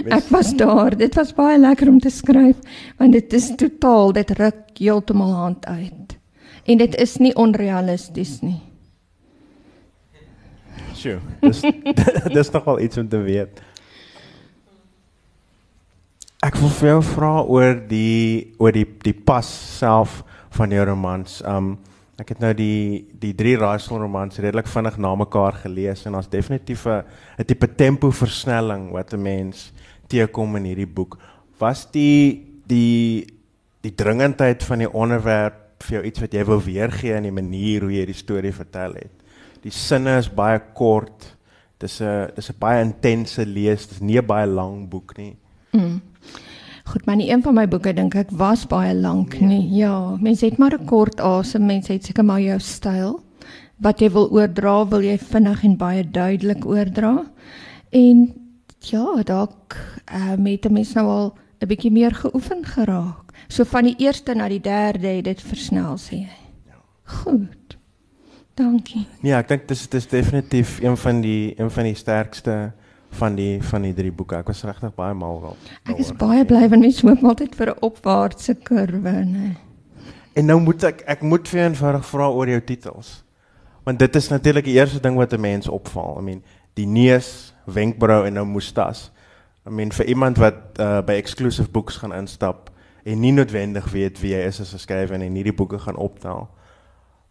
Ek 0.09 0.27
was 0.33 0.51
daar. 0.59 0.95
Dit 0.98 1.15
was 1.15 1.31
baie 1.36 1.59
lekker 1.59 1.88
om 1.88 2.00
te 2.00 2.12
skryf 2.12 2.59
want 3.00 3.15
dit 3.15 3.33
is 3.33 3.51
totaal 3.55 4.13
dit 4.17 4.31
ruk 4.39 4.79
heeltemal 4.79 5.33
hand 5.33 5.65
uit. 5.65 6.17
En 6.65 6.77
dit 6.77 6.95
is 6.95 7.17
nie 7.17 7.33
onrealisties 7.36 8.39
nie. 8.43 8.59
Sjoe. 11.00 11.19
Dis 11.41 11.63
dis 12.38 12.51
nogal 12.51 12.81
iets 12.83 13.00
om 13.00 13.07
te 13.09 13.21
weet. 13.24 13.62
Ek 16.43 16.55
wil 16.59 16.71
vir 16.71 16.93
jou 16.93 17.00
vra 17.13 17.33
oor 17.43 17.79
die 17.88 18.55
oor 18.59 18.75
die 18.75 18.88
die 19.03 19.15
pas 19.15 19.48
self 19.79 20.21
van 20.55 20.75
jou 20.75 20.86
romans. 20.88 21.39
Um 21.48 21.77
ek 22.20 22.34
het 22.34 22.40
nou 22.40 22.52
die 22.54 23.08
die 23.20 23.34
drie 23.38 23.56
Raaisel 23.58 24.00
romans 24.02 24.40
redelik 24.40 24.68
vinnig 24.68 24.98
na 24.98 25.16
mekaar 25.16 25.54
gelees 25.64 26.06
en 26.06 26.18
daar's 26.18 26.30
definitief 26.30 26.86
'n 26.88 27.04
tipe 27.46 27.68
tempo 27.76 28.12
versnelling 28.12 28.92
wat 28.92 29.14
'n 29.14 29.22
mens 29.22 29.72
teekom 30.08 30.56
in 30.56 30.64
hierdie 30.64 30.94
boek. 30.94 31.18
Was 31.60 31.86
die 31.92 32.46
die 32.68 33.26
die 33.82 33.96
dringendheid 33.96 34.64
van 34.64 34.80
die 34.80 34.94
onderwerp 34.94 35.84
vir 35.84 36.00
jou 36.00 36.04
iets 36.06 36.20
wat 36.20 36.34
jy 36.34 36.44
wou 36.46 36.60
weergee 36.64 37.16
in 37.16 37.24
die 37.24 37.32
manier 37.32 37.82
hoe 37.82 37.94
jy 37.94 38.06
die 38.06 38.14
storie 38.14 38.54
vertel 38.54 38.94
het? 38.94 39.12
Die 39.64 39.72
sinne 39.72 40.18
is 40.18 40.30
baie 40.30 40.60
kort. 40.74 41.36
Dis 41.80 42.02
'n 42.02 42.32
dis 42.36 42.50
'n 42.50 42.60
baie 42.60 42.82
intense 42.82 43.46
lees. 43.46 43.88
Dis 43.88 44.02
nie 44.02 44.18
'n 44.18 44.26
baie 44.26 44.48
lang 44.48 44.90
boek 44.90 45.18
nie. 45.18 45.38
Mm. 45.72 46.02
Goed, 46.89 47.05
maar 47.05 47.15
nie 47.15 47.29
een 47.29 47.41
van 47.46 47.53
my 47.53 47.67
boeke 47.69 47.91
dink 47.93 48.15
ek 48.17 48.31
was 48.34 48.63
baie 48.65 48.96
lank 48.98 49.36
nee. 49.38 49.60
nie. 49.60 49.77
Ja, 49.77 50.17
mense 50.17 50.48
het 50.48 50.58
maar 50.58 50.74
'n 50.74 50.86
kort 50.89 51.19
asem. 51.22 51.65
Mense 51.65 51.93
het 51.93 52.05
seker 52.05 52.25
maar 52.25 52.41
jou 52.41 52.60
styl. 52.60 53.19
Wat 53.77 54.00
jy 54.00 54.10
wil 54.12 54.29
oordra, 54.31 54.88
wil 54.88 55.01
jy 55.01 55.17
vinnig 55.17 55.63
en 55.63 55.77
baie 55.77 56.10
duidelik 56.10 56.65
oordra. 56.65 57.25
En 57.89 58.34
ja, 58.79 59.22
dalk 59.24 59.75
uh, 60.13 60.36
met 60.38 60.65
'n 60.65 60.74
mens 60.74 60.93
nou 60.93 61.08
al 61.08 61.38
'n 61.62 61.67
bietjie 61.67 61.91
meer 61.91 62.15
geoefen 62.15 62.65
geraak. 62.65 63.34
So 63.48 63.63
van 63.63 63.84
die 63.84 63.96
eerste 63.98 64.34
na 64.34 64.48
die 64.48 64.62
derde 64.62 65.08
het 65.08 65.24
dit 65.24 65.41
versnel 65.41 65.98
sê 65.98 66.15
jy. 66.15 66.38
Ja. 66.65 66.81
Goed. 67.03 67.77
Dankie. 68.53 69.08
Nee, 69.22 69.34
ek 69.34 69.48
dink 69.48 69.67
dis 69.67 69.88
dis 69.88 70.08
definitief 70.08 70.81
een 70.81 70.98
van 70.98 71.22
die 71.22 71.53
een 71.60 71.72
van 71.72 71.84
die 71.84 71.96
sterkste 71.96 72.72
van 73.10 73.36
die 73.36 73.63
van 73.63 73.82
die 73.82 73.94
drie 73.94 74.12
boeke. 74.12 74.38
Ek 74.39 74.48
was 74.51 74.63
regtig 74.63 74.94
baie 74.96 75.13
mal 75.13 75.39
daaroor. 75.42 75.72
Ek 75.89 76.00
is 76.01 76.12
baie 76.16 76.46
bly 76.46 76.68
want 76.70 76.86
mens 76.86 77.01
hoop 77.01 77.24
altyd 77.24 77.56
vir 77.56 77.74
'n 77.74 77.82
opwaartse 77.82 78.56
kurwe, 78.63 79.16
nê. 79.25 79.56
En 80.36 80.46
nou 80.46 80.60
moet 80.60 80.84
ek 80.84 81.04
ek 81.08 81.22
moet 81.22 81.48
vir 81.48 81.60
eenvoudig 81.60 82.06
vra 82.06 82.30
oor 82.30 82.48
jou 82.48 82.62
titels. 82.62 83.24
Want 83.84 84.00
dit 84.00 84.16
is 84.16 84.30
natuurlik 84.30 84.66
die 84.66 84.78
eerste 84.78 85.00
ding 85.00 85.16
wat 85.16 85.34
'n 85.34 85.42
mens 85.42 85.68
opval. 85.68 86.18
I 86.20 86.22
mean, 86.22 86.44
die 86.74 86.86
neus, 86.86 87.54
wenkbrau 87.66 88.25
en 88.25 88.34
nou 88.34 88.46
mustas. 88.46 89.12
I 89.66 89.70
mean 89.70 89.92
vir 89.92 90.06
iemand 90.06 90.38
wat 90.38 90.80
uh, 90.80 91.01
by 91.01 91.13
exclusive 91.13 91.70
books 91.70 91.98
gaan 91.98 92.13
instap 92.13 92.70
en 93.04 93.20
nie 93.20 93.32
noodwendig 93.32 93.92
weet 93.92 94.20
wie 94.20 94.34
hy 94.36 94.42
is 94.48 94.62
as 94.62 94.74
'n 94.74 94.80
skrywer 94.80 95.22
en 95.22 95.34
nie 95.34 95.44
die 95.44 95.54
boeke 95.54 95.80
gaan 95.80 95.98
optel 95.98 96.50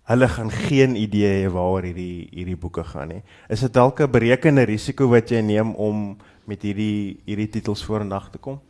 hulle 0.09 0.29
gaan 0.29 0.51
geen 0.51 0.97
idee 0.97 1.29
hê 1.43 1.49
waaroor 1.53 1.85
hierdie 1.85 2.29
hierdie 2.33 2.57
boeke 2.57 2.85
gaan 2.85 3.13
nie. 3.13 3.23
Is 3.53 3.61
dit 3.61 3.73
dalk 3.73 4.01
'n 4.01 4.11
berekende 4.11 4.65
risiko 4.65 5.09
wat 5.09 5.31
jy 5.31 5.41
neem 5.41 5.75
om 5.75 6.17
met 6.47 6.63
hierdie 6.63 7.21
hierdie 7.27 7.49
titels 7.49 7.85
vorendag 7.85 8.31
te 8.31 8.39
kom? 8.39 8.61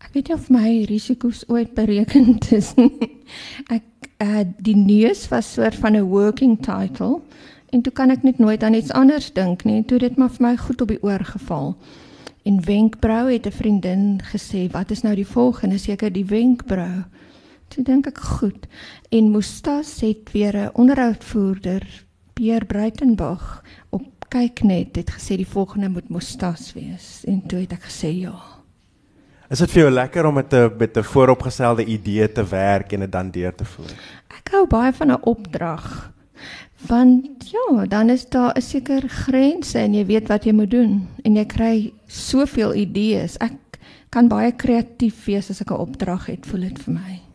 Ek 0.00 0.14
weet 0.14 0.28
nie 0.28 0.34
of 0.34 0.48
my 0.50 0.84
risiko's 0.88 1.44
ooit 1.48 1.74
bereken 1.74 2.38
is 2.50 2.74
nie. 2.76 3.20
Ek 3.76 3.84
uh, 4.24 4.44
die 4.58 4.76
neus 4.76 5.28
was 5.28 5.52
soort 5.52 5.74
van 5.74 5.96
'n 5.96 6.08
working 6.08 6.56
title 6.56 7.20
en 7.72 7.82
toe 7.82 7.92
kan 7.92 8.10
ek 8.10 8.22
net 8.22 8.38
nooit 8.38 8.62
aan 8.62 8.74
iets 8.74 8.92
anders 8.92 9.32
dink 9.32 9.64
nie. 9.64 9.84
Toe 9.84 9.98
dit 9.98 10.16
maar 10.16 10.30
vir 10.30 10.46
my 10.46 10.56
goed 10.56 10.80
op 10.80 10.88
die 10.88 11.02
oor 11.02 11.24
geval. 11.24 11.76
En 12.42 12.64
wenkbrau 12.64 13.30
het 13.30 13.46
'n 13.46 13.52
vriendin 13.52 14.20
gesê, 14.32 14.70
"Wat 14.72 14.90
is 14.90 15.02
nou 15.02 15.14
die 15.14 15.26
volgende? 15.26 15.78
Seker 15.78 16.12
die 16.12 16.24
wenkbrau." 16.24 17.04
Toe 17.70 17.84
dink 17.86 18.06
ek 18.06 18.18
goed. 18.18 18.66
En 19.14 19.30
Mustas 19.30 20.00
het 20.00 20.32
weer 20.32 20.56
'n 20.56 20.70
onderhoudvoerder, 20.74 22.04
Pierre 22.34 22.64
Breitenberg, 22.64 23.62
op 23.90 24.06
kyk 24.30 24.62
net 24.62 24.96
het 24.96 25.10
gesê 25.10 25.36
die 25.36 25.48
volgende 25.48 25.88
moet 25.88 26.08
Mustas 26.08 26.72
wees. 26.72 27.24
En 27.26 27.42
toe 27.46 27.64
het 27.64 27.72
ek 27.72 27.88
gesê 27.90 28.12
ja. 28.14 28.34
Is 29.50 29.58
dit 29.58 29.72
vir 29.74 29.82
jou 29.82 29.90
lekker 29.90 30.26
om 30.26 30.34
met 30.34 30.52
'n 30.54 30.70
met 30.78 30.96
'n 30.96 31.02
vooropgestelde 31.02 31.84
idee 31.84 32.32
te 32.32 32.44
werk 32.44 32.92
en 32.92 33.00
dit 33.00 33.12
dan 33.12 33.30
deur 33.30 33.54
te 33.54 33.64
voer? 33.64 33.94
Ek 34.28 34.50
hou 34.52 34.66
baie 34.66 34.92
van 34.92 35.10
'n 35.10 35.22
opdrag. 35.22 36.12
Want 36.86 37.50
ja, 37.50 37.86
dan 37.86 38.10
is 38.10 38.28
daar 38.28 38.54
'n 38.56 38.62
seker 38.62 39.08
grense 39.08 39.78
en 39.78 39.94
jy 39.94 40.06
weet 40.06 40.28
wat 40.28 40.44
jy 40.44 40.52
moet 40.52 40.70
doen 40.70 41.08
en 41.24 41.36
jy 41.36 41.44
kry 41.44 41.92
soveel 42.06 42.74
idees. 42.74 43.36
Ek 43.38 43.52
kan 44.08 44.28
baie 44.28 44.52
kreatief 44.52 45.24
wees 45.24 45.50
as 45.50 45.60
ek 45.60 45.70
'n 45.70 45.74
opdrag 45.74 46.26
het, 46.26 46.46
voel 46.46 46.60
dit 46.60 46.78
vir 46.78 46.94
my. 46.94 47.29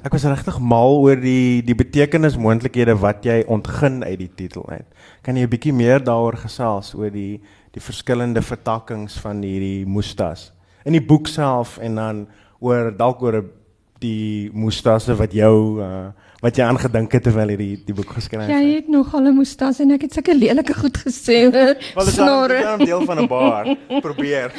Ek 0.00 0.14
was 0.16 0.24
regtig 0.24 0.56
mal 0.64 0.94
oor 1.02 1.18
die 1.20 1.60
die 1.60 1.76
betekenismoontlikhede 1.76 2.94
wat 3.02 3.26
jy 3.28 3.42
ontgin 3.52 4.00
uit 4.00 4.16
die 4.22 4.30
titel 4.32 4.64
uit. 4.72 4.86
Kan 5.22 5.36
jy 5.36 5.44
'n 5.44 5.52
bietjie 5.52 5.72
meer 5.76 6.00
daaroor 6.00 6.36
gesels 6.40 6.94
oor 6.94 7.10
die 7.10 7.40
die 7.72 7.80
verskillende 7.80 8.40
vertakkings 8.42 9.18
van 9.20 9.42
hierdie 9.42 9.86
mustas 9.86 10.52
in 10.84 10.92
die 10.92 11.04
boek 11.04 11.28
self 11.28 11.78
en 11.78 11.94
dan 11.94 12.26
oor 12.60 12.90
dalk 12.96 13.22
oor 13.22 13.44
die 14.00 14.50
mustasse 14.56 15.14
wat 15.14 15.32
jou 15.36 15.80
uh, 15.84 16.08
wat 16.40 16.56
jy 16.56 16.64
aangedink 16.64 17.12
het 17.12 17.22
terwyl 17.22 17.50
jy 17.52 17.56
die 17.60 17.76
die 17.84 17.94
boek 17.94 18.14
geskryf 18.16 18.48
het. 18.48 18.56
Jy 18.56 18.76
het 18.80 18.88
nog 18.88 19.14
al 19.14 19.28
'n 19.28 19.36
mustas 19.36 19.80
en 19.80 19.90
ek 19.90 20.02
het 20.08 20.12
sulke 20.14 20.34
lelike 20.34 20.74
goed 20.74 20.96
gesê. 20.96 21.50
Wel, 21.52 21.76
is 22.08 22.16
'n 22.16 22.84
deel 22.84 23.04
van 23.04 23.20
'n 23.20 23.28
baard. 23.28 23.76
Probeer. 24.06 24.50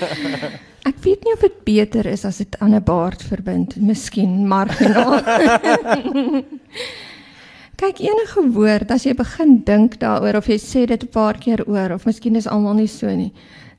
Ek 0.81 0.97
weet 1.05 1.25
nie 1.25 1.33
of 1.35 1.43
dit 1.45 1.57
beter 1.63 2.07
is 2.09 2.25
as 2.25 2.41
dit 2.41 2.55
aan 2.59 2.73
'n 2.73 2.83
baard 2.83 3.21
verbind, 3.21 3.75
miskien 3.77 4.47
marginaal. 4.47 5.21
Kyk 7.81 8.01
enige 8.01 8.41
woord 8.53 8.91
as 8.91 9.05
jy 9.05 9.13
begin 9.17 9.61
dink 9.65 9.99
daaroor 10.01 10.37
of 10.37 10.49
jy 10.49 10.57
sê 10.57 10.85
dit 10.85 11.03
'n 11.03 11.13
paar 11.13 11.37
keer 11.37 11.61
oor 11.67 11.93
of 11.93 12.05
miskien 12.05 12.35
is 12.35 12.47
almal 12.47 12.73
nie 12.73 12.87
so 12.87 13.09
nie, 13.09 13.33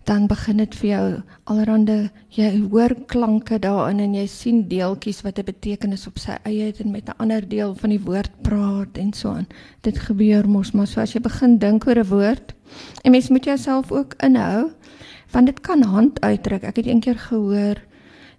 dan 0.04 0.26
begin 0.26 0.56
dit 0.56 0.74
vir 0.74 0.90
jou 0.90 1.22
allerhande 1.46 2.10
jy 2.30 2.68
hoor 2.70 2.94
klanke 3.06 3.58
daarin 3.58 4.00
en 4.00 4.14
jy 4.14 4.26
sien 4.26 4.68
deeltjies 4.68 5.22
wat 5.22 5.38
'n 5.38 5.44
betekenis 5.44 6.06
op 6.06 6.18
sy 6.18 6.38
eie 6.44 6.66
het 6.66 6.80
en 6.80 6.90
met 6.90 7.08
'n 7.08 7.18
ander 7.18 7.48
deel 7.48 7.74
van 7.74 7.90
die 7.90 8.02
woord 8.02 8.30
praat 8.42 8.98
en 8.98 9.12
so 9.12 9.28
aan. 9.28 9.46
Dit 9.82 9.98
gebeur 9.98 10.48
mos 10.48 10.72
maar 10.72 10.86
so 10.86 11.00
as 11.00 11.14
jy 11.14 11.20
begin 11.20 11.58
dink 11.58 11.86
oor 11.86 11.98
'n 11.98 12.08
woord 12.08 12.54
en 13.04 13.10
mens 13.10 13.28
moet 13.28 13.44
jouself 13.44 13.92
ook 13.92 14.14
inhou 14.22 14.70
want 15.32 15.46
dit 15.46 15.60
kan 15.60 15.82
hand 15.82 16.20
uitdruk. 16.20 16.62
Ek 16.62 16.76
het 16.76 16.86
eendag 16.86 17.28
gehoor 17.28 17.80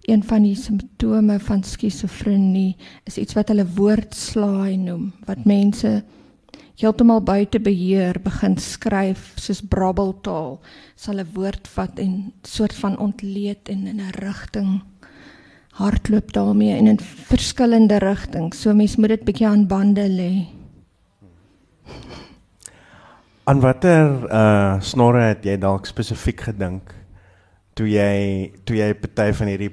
een 0.04 0.22
van 0.24 0.42
die 0.44 0.56
simptome 0.56 1.38
van 1.40 1.62
skizofrenie 1.64 2.76
is 3.08 3.16
iets 3.18 3.34
wat 3.34 3.48
hulle 3.48 3.64
woordslaai 3.76 4.76
noem, 4.76 5.12
wat 5.24 5.44
mense 5.48 6.02
heeltemal 6.80 7.22
buite 7.22 7.60
beheer 7.62 8.18
begin 8.22 8.56
skryf 8.58 9.32
soos 9.40 9.62
brabbeltaal, 9.62 10.58
sal 10.96 11.20
'n 11.20 11.30
woord 11.34 11.68
vat 11.68 11.98
en 11.98 12.32
soort 12.42 12.74
van 12.74 12.98
ontleed 12.98 13.68
en 13.68 13.86
in 13.86 14.00
'n 14.00 14.12
rigting 14.18 14.82
hardloop 15.74 16.32
daarmee 16.32 16.76
in 16.76 16.88
'n 16.88 16.98
verskillende 17.00 17.98
rigting. 17.98 18.54
So 18.54 18.74
mens 18.74 18.96
moet 18.96 19.08
dit 19.08 19.24
bietjie 19.24 19.46
aan 19.46 19.66
bande 19.66 20.08
lê. 20.08 20.63
Aan 23.44 23.60
watter 23.60 24.22
uh 24.32 24.80
snorre 24.80 25.26
het 25.34 25.42
jy 25.44 25.58
dalk 25.60 25.84
spesifiek 25.84 26.46
gedink 26.46 26.94
toe 27.76 27.84
jy 27.92 28.54
toe 28.64 28.78
jy 28.78 28.86
party 28.96 29.26
van 29.36 29.50
hierdie 29.52 29.68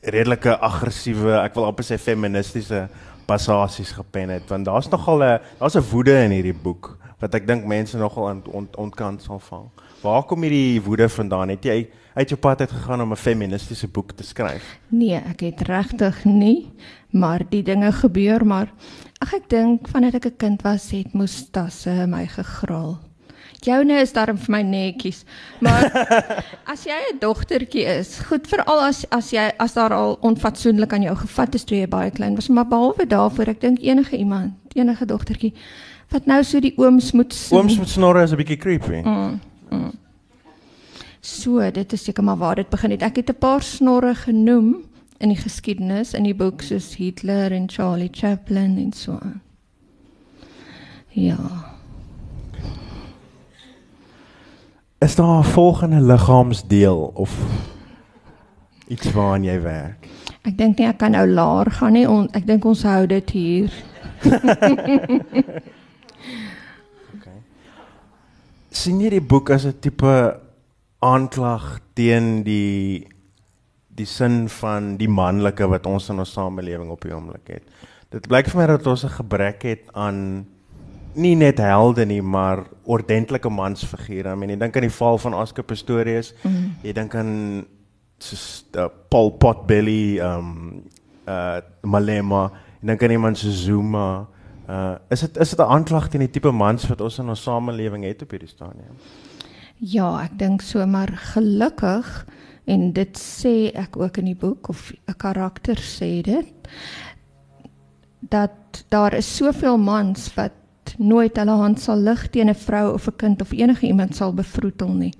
redelike 0.00 0.54
aggressiewe, 0.56 1.34
ek 1.42 1.52
wil 1.58 1.66
amper 1.68 1.84
sê 1.84 1.98
feministiese 2.00 2.86
passasies 3.28 3.92
gepen 3.98 4.32
het 4.32 4.48
want 4.48 4.64
daar's 4.64 4.88
nogal 4.88 5.20
'n 5.20 5.44
daar's 5.60 5.76
'n 5.76 5.84
woede 5.92 6.16
in 6.24 6.32
hierdie 6.38 6.56
boek 6.56 6.96
wat 7.20 7.34
ek 7.34 7.46
dink 7.46 7.66
mense 7.68 7.98
nogal 7.98 8.30
ont, 8.30 8.48
ont, 8.48 8.76
ontkant 8.76 9.22
sal 9.22 9.38
vang. 9.38 9.68
Waar 10.02 10.24
kom 10.24 10.42
hierdie 10.42 10.80
woede 10.80 11.08
vandaan? 11.08 11.48
Het 11.48 11.64
jy 11.64 11.88
uit 12.14 12.28
jou 12.28 12.40
pad 12.40 12.60
uit 12.60 12.72
gegaan 12.72 13.02
om 13.02 13.12
'n 13.12 13.16
feministiese 13.16 13.88
boek 13.88 14.12
te 14.12 14.24
skryf? 14.24 14.78
Nee, 14.88 15.20
ek 15.30 15.40
het 15.40 15.60
regtig 15.60 16.24
nie, 16.24 16.72
maar 17.10 17.42
die 17.48 17.62
dinge 17.62 17.92
gebeur 17.92 18.46
maar 18.46 18.72
ag 19.22 19.32
ek 19.38 19.48
dink 19.52 19.88
vandat 19.92 20.18
ek 20.18 20.26
'n 20.26 20.36
kind 20.36 20.62
was, 20.66 20.90
het 20.90 21.14
moes 21.14 21.50
tasse 21.50 22.06
my 22.06 22.26
gegraal. 22.26 22.98
Joune 23.62 24.00
is 24.02 24.12
daarom 24.12 24.38
vir 24.38 24.50
my 24.50 24.62
netjies. 24.62 25.24
Maar 25.60 25.86
as 26.72 26.82
jy 26.84 26.98
'n 27.12 27.20
dogtertjie 27.20 27.86
is, 27.86 28.18
goed 28.26 28.46
veral 28.50 28.82
as 28.82 29.04
as 29.10 29.30
jy 29.30 29.50
as 29.58 29.74
daar 29.74 29.94
al 29.94 30.18
onfatsoenlik 30.20 30.92
aan 30.92 31.06
jou 31.06 31.16
gevat 31.16 31.54
is 31.54 31.64
toe 31.64 31.78
jy 31.78 31.86
baie 31.86 32.10
klein 32.10 32.34
was, 32.34 32.48
maar 32.48 32.66
behalwe 32.66 33.06
daarvoor, 33.06 33.48
ek 33.48 33.60
dink 33.60 33.78
enige 33.78 34.16
iemand, 34.16 34.58
enige 34.74 35.06
dogtertjie 35.06 35.54
wat 36.12 36.26
nou 36.26 36.42
so 36.44 36.60
die 36.60 36.74
ooms 36.76 37.12
moet 37.12 37.32
sien. 37.32 37.58
Ooms 37.58 37.78
moet 37.78 37.88
snorre 37.88 38.22
is 38.22 38.32
'n 38.32 38.36
bietjie 38.36 38.58
creepy. 38.58 39.00
Mm, 39.04 39.40
mm. 39.70 39.92
So, 41.20 41.70
dit 41.70 41.92
is 41.92 42.04
seker 42.04 42.24
maar 42.24 42.36
waar 42.36 42.56
dit 42.56 42.68
begin 42.68 42.90
het. 42.90 43.02
Ek 43.02 43.16
het 43.16 43.30
'n 43.30 43.38
paar 43.38 43.62
snorre 43.62 44.14
genoem 44.14 44.82
in 45.22 45.30
die 45.30 45.38
geskiedenis 45.38 46.14
in 46.18 46.26
die 46.26 46.34
boek 46.34 46.64
soos 46.66 46.96
Hitler 46.98 47.52
en 47.54 47.68
Charlie 47.70 48.10
Chaplin 48.10 48.74
en 48.82 48.92
so 48.92 49.12
aan. 49.22 49.40
Ja. 51.14 51.38
Is 54.98 55.14
daar 55.14 55.38
'n 55.38 55.44
volgende 55.44 56.00
liggaamsdeel 56.00 57.10
of 57.14 57.38
iets 58.86 59.12
waaraan 59.12 59.44
jy 59.44 59.60
werk? 59.60 60.08
Ek 60.42 60.58
dink 60.58 60.78
nie 60.78 60.86
ek 60.86 60.98
kan 60.98 61.10
nou 61.10 61.26
laer 61.28 61.70
gaan 61.70 61.92
nie. 61.92 62.08
On, 62.08 62.28
ek 62.32 62.46
dink 62.46 62.64
ons 62.64 62.82
hou 62.82 63.06
dit 63.06 63.30
hier. 63.30 63.72
okay. 67.14 67.38
Sien 68.70 69.00
jy 69.00 69.10
die 69.10 69.20
boek 69.20 69.50
as 69.50 69.64
'n 69.66 69.78
tipe 69.80 70.40
aanklag 70.98 71.80
teen 71.94 72.42
die 72.42 73.06
die 73.96 74.06
sin 74.08 74.48
van 74.60 74.96
die 74.96 75.08
manlike 75.08 75.66
wat 75.68 75.86
ons 75.86 76.08
in 76.08 76.18
ons 76.18 76.32
samelewing 76.32 76.90
op 76.90 77.04
die 77.04 77.12
oomblik 77.14 77.48
het. 77.48 77.62
Dit 78.12 78.28
blyk 78.28 78.48
vir 78.52 78.60
my 78.60 78.66
dat 78.66 78.86
ons 78.86 79.04
'n 79.04 79.16
gebrek 79.18 79.62
het 79.62 79.88
aan 79.92 80.46
nie 81.14 81.34
net 81.36 81.58
helde 81.58 82.06
nie, 82.06 82.22
maar 82.22 82.64
ordentlike 82.84 83.48
mansfigure. 83.48 84.32
I 84.32 84.34
mean, 84.34 84.50
jy 84.50 84.56
dink 84.56 84.76
aan 84.76 84.88
die 84.88 84.96
val 84.96 85.18
van 85.18 85.34
Oscar 85.34 85.64
Pistorius. 85.64 86.32
Mm. 86.42 86.74
Jy 86.82 86.92
dink 86.92 87.14
aan 87.14 87.32
soos 88.18 88.64
uh, 88.76 88.86
Paul 89.08 89.30
Potbelly, 89.30 90.20
um 90.20 90.82
uh 91.28 91.60
Malema, 91.82 92.50
jy 92.80 92.86
dink 92.86 93.02
aan 93.02 93.10
iemand 93.10 93.38
so 93.38 93.50
Zuma. 93.50 94.26
Uh 94.68 94.96
is 95.10 95.20
dit 95.20 95.36
is 95.36 95.50
dit 95.50 95.58
'n 95.58 95.70
aanklag 95.70 96.08
teen 96.08 96.20
die 96.20 96.30
tipe 96.30 96.50
mans 96.50 96.86
wat 96.88 97.00
ons 97.00 97.18
in 97.18 97.28
ons 97.28 97.42
samelewing 97.42 98.04
het 98.04 98.22
op 98.22 98.30
hierdie 98.30 98.48
stadium? 98.48 98.96
Ja, 99.78 100.22
ek 100.22 100.38
dink 100.38 100.62
so, 100.62 100.86
maar 100.86 101.10
gelukkig 101.34 102.26
en 102.64 102.92
dit 102.92 103.18
sê 103.18 103.72
ek 103.74 103.96
ook 103.96 104.16
in 104.16 104.24
die 104.24 104.38
boek 104.38 104.68
of 104.68 104.92
'n 105.08 105.16
karakter 105.16 105.76
sê 105.76 106.22
dit 106.22 106.68
dat 108.20 108.84
daar 108.88 109.14
is 109.14 109.36
soveel 109.36 109.78
mans 109.78 110.34
wat 110.34 110.52
nooit 110.98 111.36
hulle 111.36 111.56
hand 111.56 111.80
sal 111.80 111.96
lig 111.96 112.30
teen 112.30 112.48
'n 112.48 112.54
vrou 112.54 112.94
of 112.94 113.08
'n 113.08 113.16
kind 113.16 113.40
of 113.40 113.52
enige 113.52 113.86
iemand 113.86 114.16
sal 114.16 114.32
bevroetel 114.32 114.92
nie. 114.92 115.14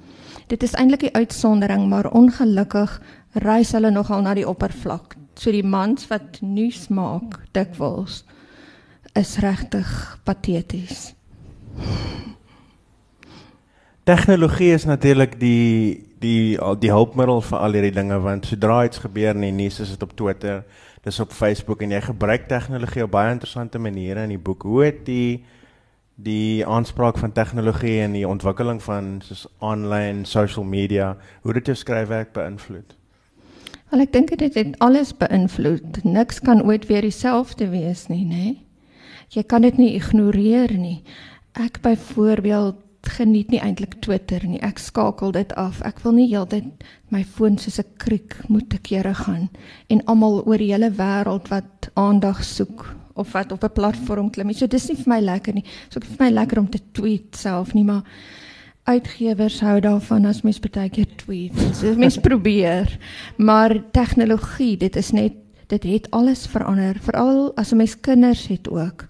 Dit 0.46 0.62
is 0.62 0.74
eintlik 0.74 1.02
'n 1.02 1.16
uitsondering, 1.16 1.88
maar 1.88 2.10
ongelukkig 2.10 3.00
reis 3.32 3.72
hulle 3.72 3.90
nogal 3.90 4.22
na 4.22 4.34
die 4.34 4.48
oppervlak. 4.48 5.16
So 5.34 5.50
die 5.50 5.64
mans 5.64 6.06
wat 6.08 6.40
nuus 6.40 6.88
maak 6.88 7.40
dikwels 7.52 8.24
is 9.14 9.36
regtig 9.36 10.18
pateties. 10.24 11.14
Tegnologie 14.04 14.72
is 14.72 14.84
natuurlik 14.84 15.40
die 15.40 16.11
die 16.22 16.58
die 16.80 16.92
hulpmiddel 16.92 17.42
vir 17.48 17.58
al 17.58 17.76
hierdie 17.76 17.96
dinge 17.96 18.18
want 18.22 18.46
sodra 18.48 18.82
iets 18.86 19.02
gebeur 19.02 19.34
in 19.34 19.46
die 19.48 19.56
nuus 19.64 19.80
is 19.82 19.92
dit 19.94 20.04
op 20.06 20.14
Twitter, 20.16 20.62
dis 21.02 21.20
op 21.20 21.34
Facebook 21.34 21.82
en 21.82 21.94
jy 21.94 22.00
gebruik 22.06 22.48
tegnologie 22.50 23.04
op 23.04 23.12
baie 23.14 23.32
interessante 23.34 23.80
maniere 23.82 24.24
in 24.26 24.36
die 24.36 24.40
boek. 24.40 24.62
Hoe 24.68 24.84
het 24.86 25.04
die 25.06 25.44
die 26.22 26.62
aanspraak 26.68 27.16
van 27.18 27.32
tegnologie 27.32 28.00
en 28.04 28.12
die 28.14 28.28
ontwikkeling 28.28 28.82
van 28.84 29.16
soos 29.24 29.46
online 29.58 30.26
social 30.28 30.64
media, 30.64 31.16
hoe 31.42 31.54
dit 31.56 31.66
jou 31.66 31.76
skryfwerk 31.76 32.34
beïnvloed? 32.36 32.94
Wel 33.90 34.04
ek 34.04 34.12
dink 34.12 34.30
dit 34.36 34.54
het 34.54 34.76
alles 34.84 35.10
beïnvloed. 35.16 36.02
Niks 36.04 36.40
kan 36.44 36.62
ooit 36.64 36.86
weer 36.86 37.02
dieselfde 37.02 37.68
wees 37.72 38.06
nie, 38.12 38.24
nê? 38.28 38.46
Jy 39.32 39.42
kan 39.48 39.64
dit 39.64 39.80
nie 39.80 39.94
ignoreer 39.96 40.72
nie. 40.76 41.02
Ek 41.56 41.80
byvoorbeeld 41.84 42.78
geniet 43.08 43.50
nie 43.50 43.60
eintlik 43.60 43.98
Twitter 44.00 44.44
nie. 44.46 44.60
Ek 44.62 44.78
skakel 44.78 45.32
dit 45.32 45.52
af. 45.58 45.80
Ek 45.86 46.02
wil 46.04 46.14
nie 46.16 46.28
heeltyd 46.30 46.84
my 47.10 47.24
foon 47.24 47.58
soos 47.58 47.78
'n 47.80 47.98
kriek 47.98 48.36
moet 48.48 48.70
te 48.70 48.78
kere 48.78 49.14
gaan 49.14 49.48
en 49.88 50.04
almal 50.06 50.42
oor 50.46 50.58
die 50.58 50.72
hele 50.72 50.90
wêreld 50.90 51.48
wat 51.48 51.90
aandag 51.94 52.44
soek 52.44 52.94
of 53.14 53.32
wat 53.32 53.52
op 53.52 53.64
'n 53.64 53.72
platform 53.72 54.30
klim. 54.30 54.52
So 54.52 54.66
dis 54.66 54.88
nie 54.88 54.96
vir 54.96 55.08
my 55.08 55.20
lekker 55.20 55.54
nie. 55.54 55.64
So 55.90 56.00
ek 56.00 56.04
vir 56.04 56.26
my 56.26 56.30
lekker 56.30 56.58
om 56.58 56.70
te 56.70 56.80
tweet 56.92 57.36
self 57.36 57.74
nie, 57.74 57.84
maar 57.84 58.02
uitgewers 58.84 59.60
hou 59.60 59.80
daarvan 59.80 60.26
as 60.26 60.42
mens 60.42 60.60
baie 60.60 60.90
keer 60.90 61.06
tweet. 61.16 61.52
So 61.74 61.94
mens 61.94 62.18
probeer. 62.28 62.98
Maar 63.36 63.90
tegnologie, 63.92 64.76
dit 64.76 64.96
is 64.96 65.12
net 65.12 65.32
dit 65.68 65.82
het 65.82 66.10
alles 66.10 66.46
verander, 66.46 66.98
veral 67.00 67.52
as 67.56 67.72
'n 67.72 67.76
mens 67.76 68.00
kinders 68.00 68.46
het 68.46 68.68
ook 68.68 69.06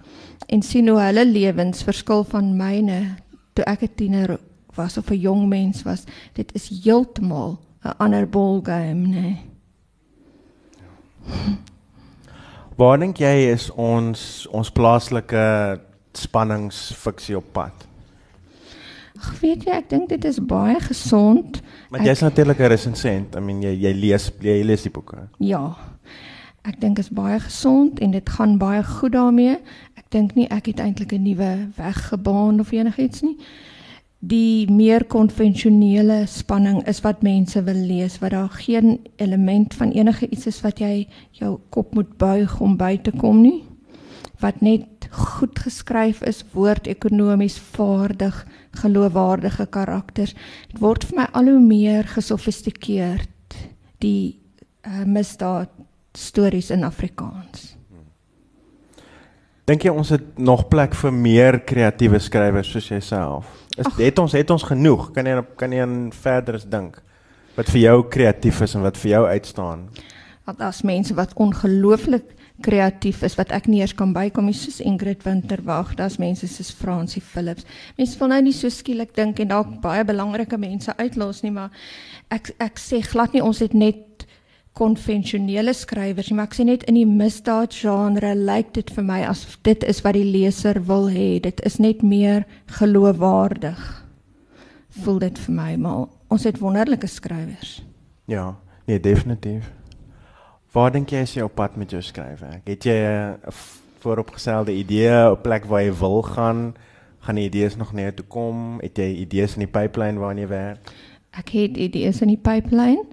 en 0.46 0.62
sien 0.62 0.88
hoe 0.88 1.00
hulle 1.00 1.26
lewens 1.26 1.82
verskil 1.82 2.24
van 2.24 2.56
myne 2.56 3.16
toe 3.52 3.64
ek 3.64 3.82
'n 3.82 3.94
tiener 3.94 4.38
was 4.74 4.96
of 4.96 5.10
'n 5.10 5.20
jong 5.20 5.48
mens 5.48 5.82
was. 5.82 6.04
Dit 6.32 6.54
is 6.54 6.68
heeltemal 6.84 7.58
'n 7.84 7.96
ander 7.98 8.28
ball 8.28 8.60
game, 8.62 9.08
né? 9.08 9.20
Nee. 9.20 9.40
Waar 12.76 12.98
dink 12.98 13.20
jy 13.20 13.52
is 13.52 13.68
ons 13.78 14.46
ons 14.50 14.70
plaaslike 14.74 15.42
spanningsfiksie 16.18 17.36
op 17.36 17.52
pad? 17.52 17.86
Ag 19.20 19.36
weet 19.40 19.66
jy, 19.68 19.76
ek 19.76 19.90
dink 19.92 20.08
dit 20.10 20.24
is 20.24 20.40
baie 20.40 20.80
gesond. 20.80 21.60
Want 21.92 22.08
jy's 22.08 22.24
natuurlik 22.24 22.58
'n 22.58 22.72
resensent. 22.72 23.36
I 23.36 23.40
mean 23.40 23.62
jy 23.62 23.74
jy 23.76 23.92
lees 23.92 24.30
jy 24.40 24.62
lees 24.64 24.82
die 24.82 24.90
boeke. 24.90 25.28
Ja. 25.38 25.76
Ek 26.64 26.80
dink 26.80 26.98
is 26.98 27.10
baie 27.10 27.40
gesond 27.40 28.00
en 28.00 28.10
dit 28.10 28.28
gaan 28.30 28.58
baie 28.58 28.82
goed 28.84 29.12
daarmee. 29.12 29.58
Dink 30.12 30.34
nie 30.36 30.48
ek 30.52 30.66
het 30.68 30.80
eintlik 30.84 31.12
'n 31.16 31.22
nuwe 31.24 31.68
weg 31.76 32.08
gebaan 32.08 32.60
of 32.60 32.72
enigiets 32.72 33.22
nie. 33.22 33.36
Die 34.18 34.70
meer 34.70 35.04
konvensionele 35.04 36.26
spanning 36.26 36.82
is 36.86 37.00
wat 37.00 37.22
mense 37.22 37.62
wil 37.62 37.80
lees 37.86 38.18
wat 38.18 38.30
daar 38.30 38.50
geen 38.50 39.00
element 39.16 39.74
van 39.74 39.90
enige 39.90 40.28
iets 40.28 40.46
is 40.46 40.60
wat 40.60 40.78
jy 40.78 41.08
jou 41.30 41.58
kop 41.70 41.94
moet 41.94 42.16
buig 42.18 42.60
om 42.60 42.76
by 42.76 42.98
te 43.02 43.10
kom 43.10 43.40
nie. 43.40 43.64
Wat 44.38 44.60
net 44.60 45.08
goed 45.10 45.58
geskryf 45.58 46.22
is 46.22 46.44
woord 46.52 46.86
ekonomies 46.86 47.58
vaardig 47.58 48.46
geloofwaardige 48.70 49.66
karakters. 49.66 50.34
Dit 50.68 50.78
word 50.78 51.04
vir 51.04 51.16
my 51.16 51.26
al 51.32 51.44
hoe 51.44 51.60
meer 51.60 52.04
gesofistikeerd 52.04 53.28
die 53.98 54.38
uh, 54.86 55.04
misdaad 55.04 55.70
stories 56.14 56.70
in 56.70 56.84
Afrikaans 56.84 57.81
Dink 59.62 59.84
jy 59.86 59.92
ons 59.94 60.10
het 60.10 60.38
nog 60.42 60.64
plek 60.72 60.94
vir 60.98 61.12
meer 61.14 61.60
kreatiewe 61.62 62.18
skrywers 62.18 62.72
soos 62.74 62.88
jouself? 62.90 63.46
Is 63.76 63.86
Ach. 63.86 63.98
het 64.00 64.18
ons 64.18 64.34
het 64.34 64.50
ons 64.50 64.64
genoeg? 64.66 65.12
Kan 65.14 65.28
jy 65.30 65.36
kan 65.56 65.72
jy 65.72 65.84
aan 65.84 65.98
verders 66.10 66.66
dink 66.66 66.98
wat 67.54 67.70
vir 67.70 67.82
jou 67.84 67.98
kreatief 68.10 68.62
is 68.64 68.74
en 68.74 68.82
wat 68.82 68.98
vir 68.98 69.12
jou 69.12 69.22
uitstaan? 69.28 69.86
Want 70.48 70.64
as 70.66 70.82
mense 70.82 71.14
wat 71.14 71.36
ongelooflik 71.38 72.34
kreatief 72.62 73.22
is 73.22 73.36
wat 73.38 73.52
ek 73.54 73.68
nie 73.70 73.80
eers 73.80 73.94
kan 73.94 74.10
bykom 74.14 74.48
nie 74.50 74.56
soos 74.56 74.80
Ingrid 74.82 75.22
Winterwag, 75.22 75.94
daar's 75.98 76.18
mense 76.18 76.48
soos 76.50 76.72
Francie 76.74 77.22
Philips. 77.22 77.66
Mense 77.98 78.18
wil 78.18 78.32
nou 78.34 78.40
nie 78.42 78.54
so 78.56 78.70
skielik 78.70 79.14
dink 79.14 79.38
en 79.42 79.52
dalk 79.54 79.76
baie 79.84 80.02
belangrike 80.06 80.58
mense 80.58 80.90
uitlos 80.98 81.42
nie, 81.46 81.54
maar 81.54 81.70
ek 82.34 82.50
ek 82.62 82.82
sê 82.82 83.02
glad 83.06 83.34
nie 83.36 83.44
ons 83.44 83.62
het 83.62 83.78
net 83.78 84.11
konvensionele 84.72 85.74
skrywers 85.76 86.30
nie, 86.30 86.36
maar 86.36 86.48
ek 86.48 86.56
sê 86.56 86.64
net 86.64 86.86
in 86.88 86.96
die 86.96 87.08
misdaad 87.08 87.74
genre 87.76 88.32
lyk 88.34 88.72
dit 88.78 88.90
vir 88.96 89.04
my 89.04 89.20
asof 89.28 89.58
dit 89.68 89.84
is 89.84 90.00
wat 90.04 90.16
die 90.16 90.24
leser 90.24 90.80
wil 90.88 91.10
hê. 91.12 91.40
Dit 91.44 91.60
is 91.68 91.76
net 91.82 92.02
meer 92.02 92.46
geloofwaardig. 92.78 93.82
Voel 95.02 95.18
dit 95.18 95.38
vir 95.44 95.54
my, 95.56 95.70
maar 95.76 96.08
ons 96.32 96.48
het 96.48 96.60
wonderlike 96.60 97.08
skrywers. 97.08 97.82
Ja, 98.28 98.54
nee, 98.88 99.00
definitief. 99.00 99.68
Waar 100.72 100.92
dink 100.92 101.12
jy 101.12 101.20
is 101.26 101.34
jy 101.36 101.44
op 101.44 101.56
pad 101.58 101.76
met 101.76 101.92
jou 101.92 102.00
skryfwerk? 102.00 102.64
Het 102.64 102.84
jy 102.88 102.96
'n 102.96 103.52
vooropgestelde 104.00 104.72
idee, 104.72 105.12
'n 105.12 105.40
plek 105.42 105.64
waar 105.64 105.82
jy 105.82 105.92
wil 105.92 106.22
gaan? 106.22 106.74
Gaan 107.20 107.34
die 107.34 107.44
idees 107.44 107.76
nog 107.76 107.92
net 107.92 108.16
toe 108.16 108.26
kom? 108.26 108.80
Het 108.80 108.98
jy 108.98 109.10
idees 109.20 109.54
in 109.54 109.60
die 109.60 109.80
pipeline 109.80 110.18
waaraan 110.18 110.38
jy 110.38 110.48
werk? 110.48 110.92
Ek 111.30 111.48
het 111.48 111.76
idees 111.76 112.20
in 112.20 112.28
die 112.28 112.40
pipeline 112.40 113.04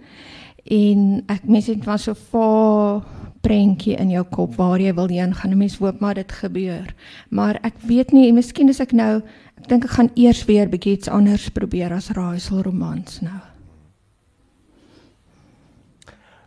en 0.70 1.24
ek 1.28 1.48
mens 1.50 1.68
het 1.68 1.86
maar 1.86 2.00
so 2.00 2.14
'n 2.14 3.04
prentjie 3.42 3.96
in 3.96 4.10
jou 4.10 4.24
kop 4.24 4.56
waar 4.56 4.80
jy 4.80 4.94
wil 4.94 5.08
heen 5.08 5.34
gaan. 5.34 5.52
'n 5.52 5.58
Mens 5.58 5.78
hoop 5.78 6.00
maar 6.00 6.14
dit 6.14 6.32
gebeur. 6.32 6.94
Maar 7.30 7.60
ek 7.64 7.74
weet 7.82 8.12
nie, 8.12 8.34
miskien 8.34 8.70
is 8.70 8.80
ek 8.80 8.92
nou 8.92 9.22
ek 9.58 9.68
dink 9.68 9.84
ek 9.84 9.92
gaan 9.92 10.12
eers 10.16 10.46
weer 10.46 10.70
bietjie 10.70 10.94
iets 10.94 11.08
anders 11.08 11.50
probeer 11.50 11.94
as 11.94 12.10
raaisel 12.10 12.62
romans 12.62 13.22
nou. 13.22 13.40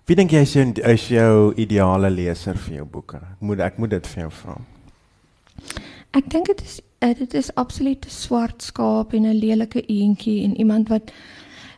Wie 0.06 0.16
dink 0.16 0.30
jy 0.30 0.40
is 0.42 0.52
jou, 0.52 0.64
is 0.85 1.08
jou 1.08 1.54
ideale 1.56 2.11
leser 2.11 2.56
vir 2.58 2.74
jou 2.74 2.85
boeke? 2.85 3.16
Ek 3.16 3.40
moet 3.40 3.61
ek 3.61 3.78
moet 3.78 3.90
dit 3.90 4.06
vir 4.06 4.22
jou 4.22 4.30
vra. 4.30 4.56
Ek 6.12 6.30
dink 6.30 6.46
dit 6.46 6.62
is 6.62 6.80
eh, 7.00 7.14
dit 7.18 7.35
is 7.35 7.54
absoluut 7.54 8.04
'n 8.06 8.11
swart 8.11 8.62
skaap 8.62 9.14
en 9.14 9.26
'n 9.26 9.38
lelike 9.38 9.82
eentjie 9.87 10.44
en 10.44 10.56
iemand 10.56 10.88
wat 10.88 11.12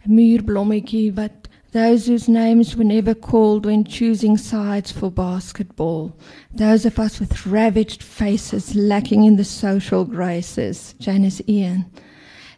muurblommetjie 0.05 1.13
wat 1.15 1.44
those 1.75 2.07
whose 2.07 2.29
names 2.29 2.77
were 2.77 2.85
never 2.85 3.15
called 3.15 3.67
when 3.67 3.83
choosing 3.83 4.37
sides 4.37 4.93
for 4.93 5.11
basketball, 5.11 6.17
those 6.53 6.87
of 6.87 7.01
us 7.01 7.19
with 7.19 7.47
ravaged 7.47 8.01
faces 8.01 8.77
lacking 8.77 9.25
in 9.25 9.35
the 9.35 9.45
social 9.45 10.05
graces, 10.05 10.95
Janice 11.01 11.43
Ian. 11.49 11.85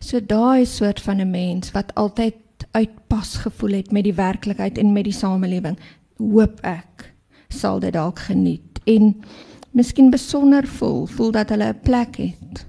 So 0.01 0.21
daai 0.21 0.67
soort 0.67 1.01
van 1.01 1.21
'n 1.21 1.31
mens 1.31 1.73
wat 1.73 1.95
altyd 1.95 2.37
uitpas 2.73 3.37
gevoel 3.37 3.71
het 3.71 3.91
met 3.91 4.05
die 4.05 4.15
werklikheid 4.15 4.79
en 4.79 4.93
met 4.93 5.05
die 5.05 5.13
samelewing. 5.13 5.79
hoop 6.19 6.61
ek 6.61 7.15
sal 7.49 7.81
dit 7.81 7.93
dalk 7.93 8.19
geniet 8.19 8.81
en 8.85 9.15
miskien 9.71 10.11
besonder 10.11 10.67
voel, 10.67 11.07
voel 11.07 11.31
dat 11.31 11.49
hulle 11.49 11.73
'n 11.73 11.81
plek 11.83 12.17
het. 12.17 12.67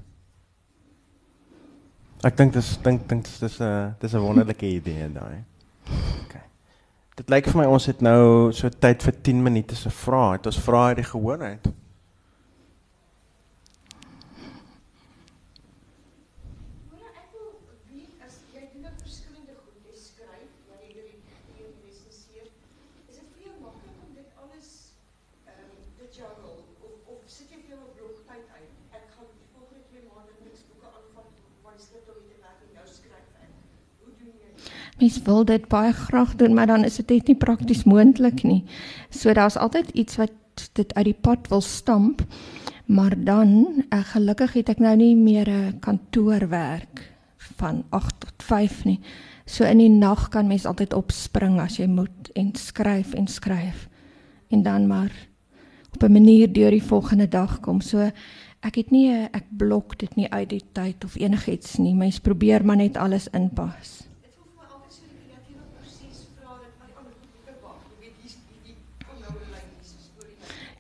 Ek 2.24 2.38
dink 2.38 2.54
dis 2.54 2.78
dink 2.84 3.10
dink 3.10 3.26
dis 3.40 3.60
'n 3.60 3.96
dis 4.00 4.14
'n 4.14 4.20
wonderlike 4.20 4.66
idee 4.66 5.12
daai. 5.14 5.44
OK. 6.23 6.36
Dit 7.17 7.30
lyk 7.34 7.50
vir 7.52 7.62
my 7.62 7.67
ons 7.71 7.88
het 7.89 8.02
nou 8.06 8.54
so 8.54 8.69
tyd 8.69 9.04
vir 9.04 9.19
10 9.30 9.43
minute 9.43 9.76
se 9.76 9.89
vrae. 9.89 10.38
Het 10.38 10.50
ons 10.52 10.63
vrae 10.67 10.93
uit 10.93 11.02
die 11.02 11.10
gehoor 11.12 11.43
uit? 11.43 11.69
Mens 34.98 35.22
wil 35.22 35.46
dit 35.46 35.68
baie 35.68 35.94
graag 35.94 36.36
doen, 36.36 36.54
maar 36.54 36.68
dan 36.68 36.84
is 36.84 36.96
dit 36.96 37.10
net 37.10 37.28
nie 37.28 37.38
prakties 37.38 37.84
moontlik 37.84 38.44
nie. 38.44 38.64
So 39.10 39.34
daar's 39.34 39.58
altyd 39.58 39.90
iets 39.94 40.18
wat 40.18 40.32
dit 40.74 40.94
uit 40.94 41.06
die 41.06 41.20
pad 41.22 41.48
wil 41.48 41.62
stamp. 41.62 42.24
Maar 42.88 43.14
dan, 43.20 43.84
ek 43.90 44.00
eh, 44.00 44.06
gelukkig 44.14 44.54
het 44.54 44.70
ek 44.70 44.80
nou 44.80 44.96
nie 44.96 45.16
meer 45.16 45.50
'n 45.50 45.80
kantoorwerk 45.80 47.12
van 47.58 47.84
8 47.90 48.20
tot 48.20 48.44
5 48.44 48.84
nie. 48.86 49.00
So 49.46 49.64
in 49.64 49.78
die 49.78 49.90
nag 49.90 50.30
kan 50.30 50.48
mens 50.48 50.66
altyd 50.66 50.94
opspring 50.94 51.60
as 51.60 51.78
jy 51.78 51.88
moet 51.88 52.32
en 52.34 52.56
skryf 52.56 53.14
en 53.14 53.28
skryf. 53.28 53.90
En 54.50 54.64
dan 54.64 54.88
maar 54.88 55.12
op 55.94 56.04
'n 56.04 56.12
manier 56.12 56.54
deur 56.54 56.72
die 56.72 56.84
volgende 56.84 57.28
dag 57.28 57.60
kom. 57.60 57.82
So 57.82 58.12
ek 58.60 58.76
het 58.76 58.92
nie 58.92 59.12
ek 59.12 59.46
blok 59.50 59.98
dit 59.98 60.16
nie 60.16 60.32
uit 60.32 60.50
die 60.50 60.64
tyd 60.72 61.04
of 61.04 61.16
enigiets 61.16 61.78
nie. 61.78 61.96
Mens 61.96 62.20
probeer 62.20 62.66
maar 62.66 62.78
net 62.78 62.98
alles 62.98 63.28
inpas. 63.28 64.07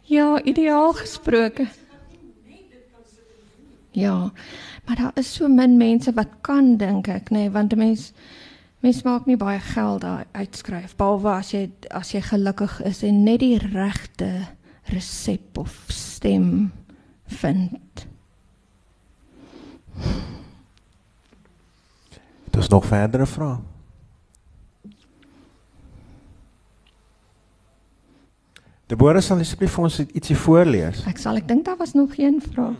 Ja, 0.07 0.43
ideaal 0.43 0.93
gesproke. 0.93 1.67
Ja. 3.91 4.31
Maar 4.85 4.95
daar 4.95 5.11
is 5.13 5.33
so 5.33 5.47
min 5.47 5.77
mense 5.77 6.13
wat 6.13 6.27
kan 6.41 6.77
dink 6.77 7.07
ek, 7.07 7.29
nê, 7.29 7.37
nee, 7.37 7.51
want 7.51 7.73
'n 7.73 7.77
mens 7.77 8.13
mens 8.79 9.01
maak 9.03 9.25
nie 9.25 9.37
baie 9.37 9.59
geld 9.59 10.01
daar 10.01 10.25
uitskryf 10.31 10.95
behalwe 10.95 11.29
as 11.29 11.51
jy 11.51 11.69
as 11.89 12.11
jy 12.11 12.21
gelukkig 12.21 12.81
is 12.85 13.03
en 13.03 13.23
net 13.23 13.39
die 13.39 13.57
regte 13.57 14.47
resep 14.83 15.57
of 15.57 15.85
stem 15.87 16.71
vind. 17.25 18.07
Dis 22.49 22.67
nog 22.67 22.85
verdere 22.85 23.25
vrae. 23.25 23.57
Deborah 28.87 29.19
sal 29.19 29.41
asseblief 29.43 29.73
vir 29.75 29.83
ons 29.83 29.97
ietsie 29.99 30.35
voorlees. 30.39 31.01
Ek 31.11 31.17
sal 31.19 31.35
ek 31.41 31.47
dink 31.49 31.65
daar 31.67 31.75
was 31.79 31.91
nog 31.91 32.13
een 32.15 32.39
vraag. 32.39 32.77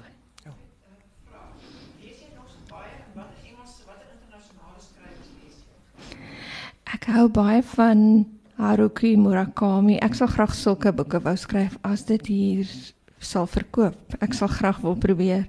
Ek 6.96 7.10
hou 7.12 7.26
baie 7.28 7.60
van 7.76 8.24
Haruki 8.56 9.18
Murakami. 9.20 9.98
Ek 10.00 10.16
sal 10.16 10.32
graag 10.32 10.56
sulke 10.56 10.94
boeke 10.96 11.20
wou 11.26 11.36
skryf 11.36 11.76
as 11.84 12.06
dit 12.08 12.32
hier 12.32 12.72
sal 13.20 13.50
verkoop. 13.52 14.16
Ek 14.24 14.32
sal 14.34 14.48
graag 14.48 14.80
wil 14.86 14.96
probeer. 14.96 15.44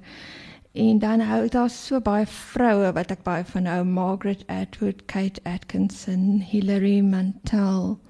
En 0.75 0.99
dan 0.99 1.23
hou 1.23 1.45
daar 1.47 1.71
so 1.71 2.03
baie 2.03 2.27
vroue 2.27 2.91
wat 2.99 3.15
ek 3.15 3.23
baie 3.23 3.47
van 3.47 3.71
hou, 3.71 3.85
Margaret 3.87 4.43
Atwood, 4.51 5.07
Kate 5.07 5.39
Atkinson, 5.47 6.43
Hilary 6.43 6.99
Mantel 7.07 8.01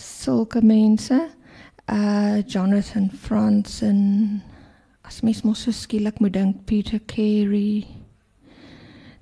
sulke 0.00 0.62
mense. 0.62 1.28
Uh 1.86 2.42
Jonathan 2.46 3.10
Franzen. 3.10 4.42
As 5.02 5.20
mens 5.22 5.42
mos 5.42 5.62
so 5.62 5.70
skielik 5.70 6.20
moet 6.20 6.32
dink 6.32 6.64
Peter 6.66 7.00
Carey. 7.06 7.86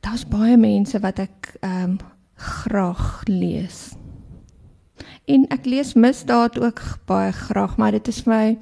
Daar's 0.00 0.26
baie 0.28 0.56
mense 0.56 1.00
wat 1.00 1.18
ek 1.18 1.54
um 1.64 1.98
graag 2.38 3.22
lees. 3.26 3.96
En 5.26 5.46
ek 5.52 5.66
lees 5.66 5.94
misdaad 5.94 6.58
ook 6.58 6.82
baie 7.06 7.32
graag 7.32 7.76
maar 7.76 7.96
dit 7.96 8.08
is 8.08 8.24
my 8.26 8.58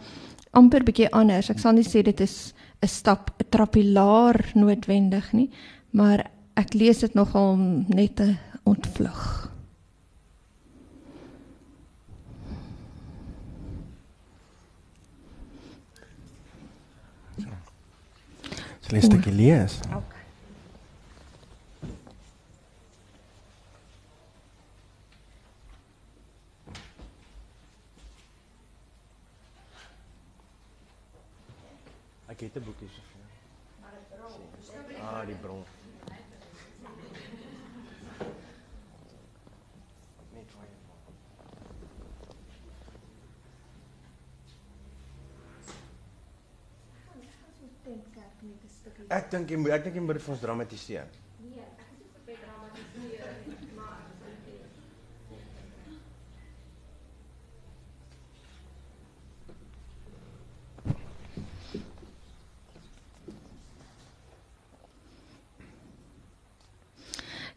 amper 0.57 0.87
bietjie 0.87 1.11
anders. 1.13 1.51
Ek 1.51 1.61
sal 1.61 1.77
nie 1.77 1.87
sê 1.87 2.03
dit 2.03 2.21
is 2.21 2.55
'n 2.83 2.89
stap 2.89 3.31
'n 3.41 3.51
trappilaar 3.51 4.53
noodwendig 4.55 5.33
nie 5.33 5.51
maar 5.91 6.31
ek 6.57 6.75
lees 6.75 7.01
dit 7.01 7.15
nogal 7.15 7.57
net 7.89 8.21
'n 8.21 8.39
ontvlug 8.65 9.46
Sal 18.87 18.97
jy 18.99 19.03
'n 19.03 19.07
stukkie 19.09 19.33
lees? 19.35 19.73
Okay. 19.99 20.23
Ek 32.31 32.41
het 32.41 32.55
'n 32.57 32.65
boekie 32.65 32.89
so. 32.95 33.03
Maar 33.81 33.91
dit 33.99 34.09
bron. 34.19 35.01
Ah, 35.01 35.27
die 35.27 35.35
bron. 35.35 35.65
Ek 49.09 49.31
dink 49.31 49.51
jy 49.51 49.57
moet 49.57 49.71
ek 49.77 49.85
dink 49.87 49.95
jy 49.95 50.03
moet 50.03 50.19
dit 50.19 50.25
vir 50.25 50.33
ons 50.35 50.41
dramatiseer. 50.43 51.07
Nee, 51.47 51.63
ek 51.63 51.83
is 51.85 51.91
nie 52.01 52.09
vir 52.27 52.41
dramatiseer 52.43 53.37
nie, 53.47 53.69
maar 53.77 54.03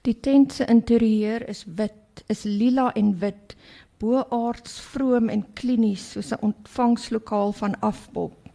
Die 0.08 0.16
tent 0.16 0.54
se 0.54 0.66
interieur 0.66 1.44
is 1.50 1.66
wit, 1.66 2.24
is 2.32 2.46
lila 2.46 2.92
en 2.96 3.12
wit, 3.20 3.56
boaards 4.00 4.78
vroom 4.94 5.28
en 5.30 5.44
klinies 5.60 6.12
soos 6.14 6.32
'n 6.32 6.40
ontvangslokaal 6.52 7.52
van 7.54 7.80
afbop. 7.80 8.49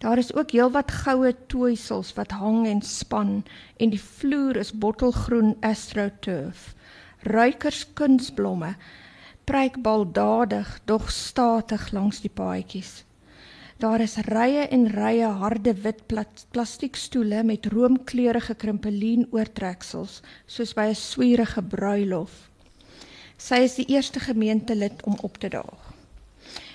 Daar 0.00 0.18
is 0.18 0.30
ook 0.34 0.54
heelwat 0.56 0.90
goue 1.02 1.34
tooisels 1.52 2.14
wat 2.16 2.30
hang 2.32 2.64
en 2.66 2.78
span 2.82 3.42
en 3.76 3.90
die 3.92 4.00
vloer 4.00 4.56
is 4.56 4.72
bottelgroen 4.72 5.58
astroturf. 5.60 6.70
Ruikers 7.28 7.82
kunsblomme 7.92 8.70
preek 9.44 9.76
baldadig 9.84 10.72
dog 10.88 11.10
statig 11.12 11.90
langs 11.92 12.22
die 12.24 12.32
paadjies. 12.32 13.04
Daar 13.76 14.00
is 14.00 14.16
rye 14.24 14.64
en 14.72 14.88
rye 14.88 15.28
harde 15.42 15.76
wit 15.84 16.00
plastiekstoele 16.52 17.44
met 17.44 17.68
roomkleurige 17.68 18.56
krimpelien 18.56 19.28
oortreksels 19.36 20.22
soos 20.46 20.72
by 20.72 20.88
'n 20.88 20.96
swierige 20.96 21.62
bruilof. 21.62 22.48
Sy 23.36 23.64
is 23.68 23.74
die 23.74 23.88
eerste 23.92 24.20
gemeentelid 24.20 25.04
om 25.04 25.16
op 25.22 25.36
te 25.36 25.48
daag. 25.48 25.92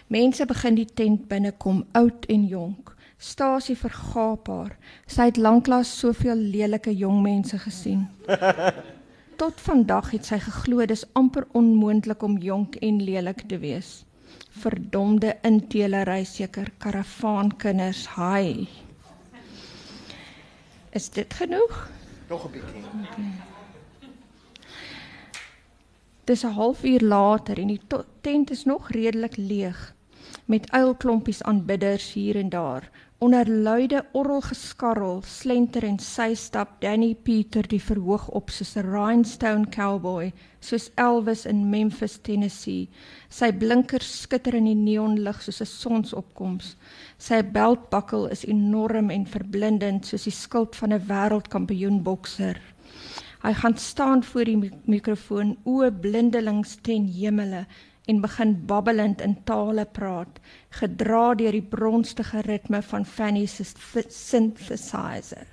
Mense 0.08 0.46
begin 0.46 0.76
die 0.76 0.94
tent 0.94 1.28
binnekom, 1.28 1.86
oud 1.92 2.26
en 2.26 2.46
jonk. 2.46 2.95
Stasie 3.18 3.78
vergaap 3.78 4.48
haar. 4.48 4.76
Sy 5.08 5.30
het 5.30 5.38
lanklaas 5.38 5.92
soveel 6.00 6.36
lelike 6.36 6.92
jong 6.96 7.22
mense 7.24 7.58
gesien. 7.60 8.08
Tot 9.42 9.60
vandag 9.60 10.12
het 10.12 10.28
sy 10.28 10.40
geglo 10.44 10.86
dis 10.88 11.06
amper 11.16 11.48
onmoontlik 11.56 12.24
om 12.24 12.38
jonk 12.44 12.76
en 12.84 13.02
lelik 13.04 13.46
te 13.48 13.60
wees. 13.60 14.04
Verdomde 14.56 15.36
intelery 15.48 16.24
seker 16.28 16.72
karavaankinders, 16.80 18.06
haai. 18.16 18.68
Is 20.96 21.10
dit 21.10 21.34
genoeg? 21.34 21.90
Nog 22.30 22.48
'n 22.48 22.52
bietjie. 22.52 22.84
Okay. 23.04 23.32
Dis 26.24 26.44
'n 26.44 26.56
halfuur 26.56 27.02
later 27.02 27.60
en 27.60 27.68
die 27.68 27.82
tent 28.22 28.52
is 28.52 28.66
nog 28.66 28.90
redelik 28.90 29.38
leeg. 29.38 29.96
met 30.46 30.72
uilklompies 30.72 31.44
aanbidders 31.44 32.14
hier 32.14 32.36
en 32.36 32.50
daar. 32.50 32.90
Onder 33.24 33.48
luide 33.48 34.02
orgelgeskarrel 34.12 35.22
slenter 35.24 35.86
en 35.88 35.96
sy 36.04 36.34
stap 36.36 36.74
Danny 36.84 37.14
Peter 37.16 37.64
die 37.64 37.80
verhoog 37.80 38.26
op 38.36 38.50
soos 38.52 38.76
'n 38.76 38.90
rhinestone 38.90 39.70
cowboy, 39.72 40.34
soos 40.60 40.90
Elvis 41.00 41.46
in 41.46 41.70
Memphis, 41.70 42.18
Tennessee. 42.18 42.90
Sy 43.30 43.54
blinkers 43.54 44.22
skitter 44.22 44.56
in 44.56 44.66
die 44.66 44.76
neonlig 44.76 45.42
soos 45.42 45.62
'n 45.62 45.66
sonsopkoms. 45.66 46.76
Sy 47.18 47.42
beltbakkel 47.42 48.28
is 48.28 48.44
enorm 48.44 49.10
en 49.10 49.26
verblindend 49.26 50.06
soos 50.06 50.24
die 50.24 50.32
skild 50.32 50.76
van 50.76 50.92
'n 50.92 51.08
wêreldkampioen 51.08 52.04
bokser. 52.04 52.60
Hy 53.44 53.54
gaan 53.54 53.78
staan 53.78 54.24
voor 54.24 54.46
die 54.46 54.72
mikrofoon, 54.86 55.58
oë 55.66 55.92
blindelings 56.02 56.78
ten 56.82 57.06
hemele 57.06 57.66
en 58.06 58.22
begin 58.22 58.66
babbelend 58.66 59.22
in 59.22 59.44
tale 59.44 59.86
praat, 59.86 60.40
gedra 60.70 61.34
deur 61.34 61.52
die 61.52 61.62
bronstige 61.62 62.42
ritme 62.46 62.82
van 62.82 63.06
Fanny 63.06 63.46
se 63.46 63.66
synthesizer. 64.10 65.48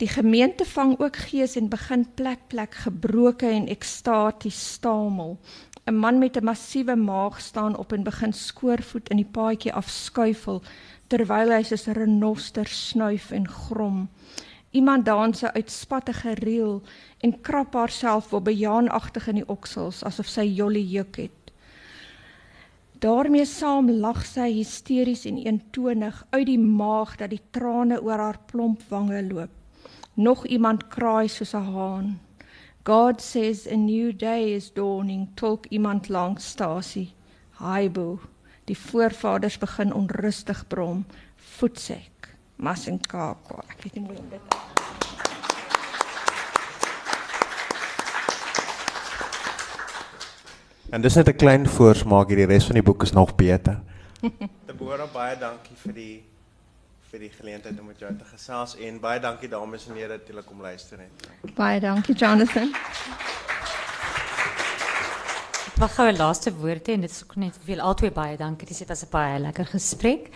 Die 0.00 0.08
gemeente 0.08 0.64
vang 0.64 0.94
ook 1.00 1.16
gees 1.16 1.56
en 1.56 1.68
begin 1.68 2.06
plek 2.14 2.46
plek 2.48 2.74
gebroke 2.74 3.46
en 3.46 3.66
ekstaties 3.68 4.60
stamel. 4.72 5.38
'n 5.86 5.94
Man 5.94 6.18
met 6.18 6.36
'n 6.36 6.44
massiewe 6.44 6.96
maag 6.96 7.40
staan 7.40 7.76
op 7.76 7.92
en 7.92 8.02
begin 8.02 8.32
skoorvoet 8.32 9.08
in 9.08 9.16
die 9.16 9.30
paadjie 9.32 9.72
afskuifel 9.72 10.62
terwyl 11.08 11.52
hy 11.52 11.62
soos 11.62 11.86
'n 11.88 11.98
renoster 11.98 12.66
snuif 12.66 13.30
en 13.30 13.48
grom. 13.48 14.08
Iemand 14.70 15.04
dans 15.04 15.42
'n 15.42 15.54
uitspattige 15.54 16.34
reel 16.34 16.82
en 17.18 17.40
krap 17.40 17.74
haarself 17.74 18.32
op 18.32 18.44
bejaanagtig 18.44 19.26
in 19.28 19.34
die 19.34 19.48
oksels 19.48 20.04
asof 20.04 20.26
sy 20.26 20.44
jolly 20.44 20.84
juk 20.92 21.16
het. 21.16 21.40
daarmee 23.00 23.44
saam 23.44 23.90
lag 23.90 24.26
sy 24.26 24.52
hysteries 24.52 25.24
en 25.24 25.36
eentonig 25.36 26.26
uit 26.30 26.46
die 26.46 26.58
maag 26.58 27.16
dat 27.16 27.30
die 27.30 27.42
trane 27.50 28.02
oor 28.02 28.18
haar 28.18 28.38
plomp 28.46 28.82
wange 28.88 29.22
loop. 29.22 29.50
Nog 30.14 30.46
iemand 30.46 30.88
kraai 30.88 31.28
soos 31.28 31.54
'n 31.54 31.64
haan. 31.72 32.20
God 32.84 33.20
says 33.22 33.66
a 33.66 33.76
new 33.76 34.12
day 34.12 34.54
is 34.54 34.72
dawning. 34.72 35.28
Talk 35.34 35.66
iemand 35.66 36.08
langs 36.08 36.48
stasie. 36.48 37.12
Haibo. 37.50 38.20
Die 38.64 38.78
voorvaders 38.78 39.58
begin 39.58 39.94
onrustig 39.94 40.66
brom. 40.68 41.04
Voetsek. 41.36 42.19
Weet 43.82 43.94
nie 43.94 44.06
hoe 44.06 44.16
om 44.16 44.28
dit 44.28 44.40
En 50.90 51.00
dis 51.00 51.14
net 51.14 51.28
'n 51.28 51.36
klein 51.36 51.68
voorsmaak 51.68 52.28
hier, 52.28 52.36
die 52.36 52.46
res 52.46 52.64
van 52.66 52.74
die 52.74 52.82
boek 52.82 53.02
is 53.02 53.12
nog 53.12 53.34
beter. 53.34 53.80
Deborah, 54.66 55.12
baie 55.12 55.38
dankie 55.38 55.76
vir 55.76 55.92
die 55.94 56.24
vir 57.10 57.18
die 57.18 57.30
geleentheid 57.30 57.78
om 57.80 57.86
met 57.86 57.98
jou 57.98 58.10
te 58.16 58.24
gesels 58.24 58.76
en 58.76 59.00
baie 59.00 59.20
dankie 59.20 59.48
dames 59.48 59.86
en 59.88 59.96
here 59.96 60.08
dat 60.08 60.26
julle 60.26 60.42
kom 60.42 60.60
luister 60.60 60.98
het. 60.98 61.54
Baie 61.54 61.80
dankie 61.80 62.14
Jonathan. 62.14 62.74
Ek 65.66 65.76
mag 65.78 65.94
gou 65.94 66.06
'n 66.10 66.16
laaste 66.16 66.52
woord 66.54 66.86
hê 66.88 66.92
en 66.92 67.00
dit 67.00 67.10
is 67.10 67.22
ook 67.24 67.36
net 67.36 67.58
veel 67.64 67.80
albei 67.80 68.10
baie 68.10 68.36
dankie. 68.36 68.68
Dit 68.68 68.88
was 68.88 69.04
'n 69.04 69.10
baie 69.10 69.38
lekker 69.38 69.66
gesprek. 69.66 70.28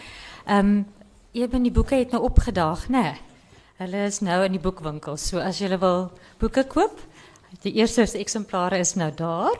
Ehm 0.46 0.58
um, 0.58 0.86
Eben 1.34 1.64
die 1.66 1.72
boeke 1.74 1.98
het 1.98 2.12
nou 2.14 2.22
opgedaag, 2.22 2.88
né? 2.88 3.00
Nee. 3.02 3.14
Hulle 3.82 4.04
is 4.06 4.20
nou 4.22 4.36
in 4.46 4.54
die 4.54 4.62
boekwinkels. 4.62 5.24
So 5.32 5.42
as 5.42 5.58
jy 5.58 5.72
wil 5.82 6.12
boeke 6.38 6.62
koop, 6.70 7.00
die 7.66 7.74
eerste 7.80 8.06
eksemplare 8.20 8.78
is 8.78 8.94
nou 8.94 9.10
daar 9.18 9.58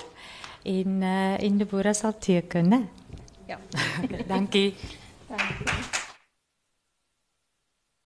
en 0.63 1.03
uh, 1.03 1.35
en 1.43 1.59
Deborah 1.59 1.95
sal 1.95 2.15
teken, 2.19 2.71
né? 2.71 2.81
Ja. 3.51 3.59
dankie. 4.31 4.75
Dankie. 5.29 6.04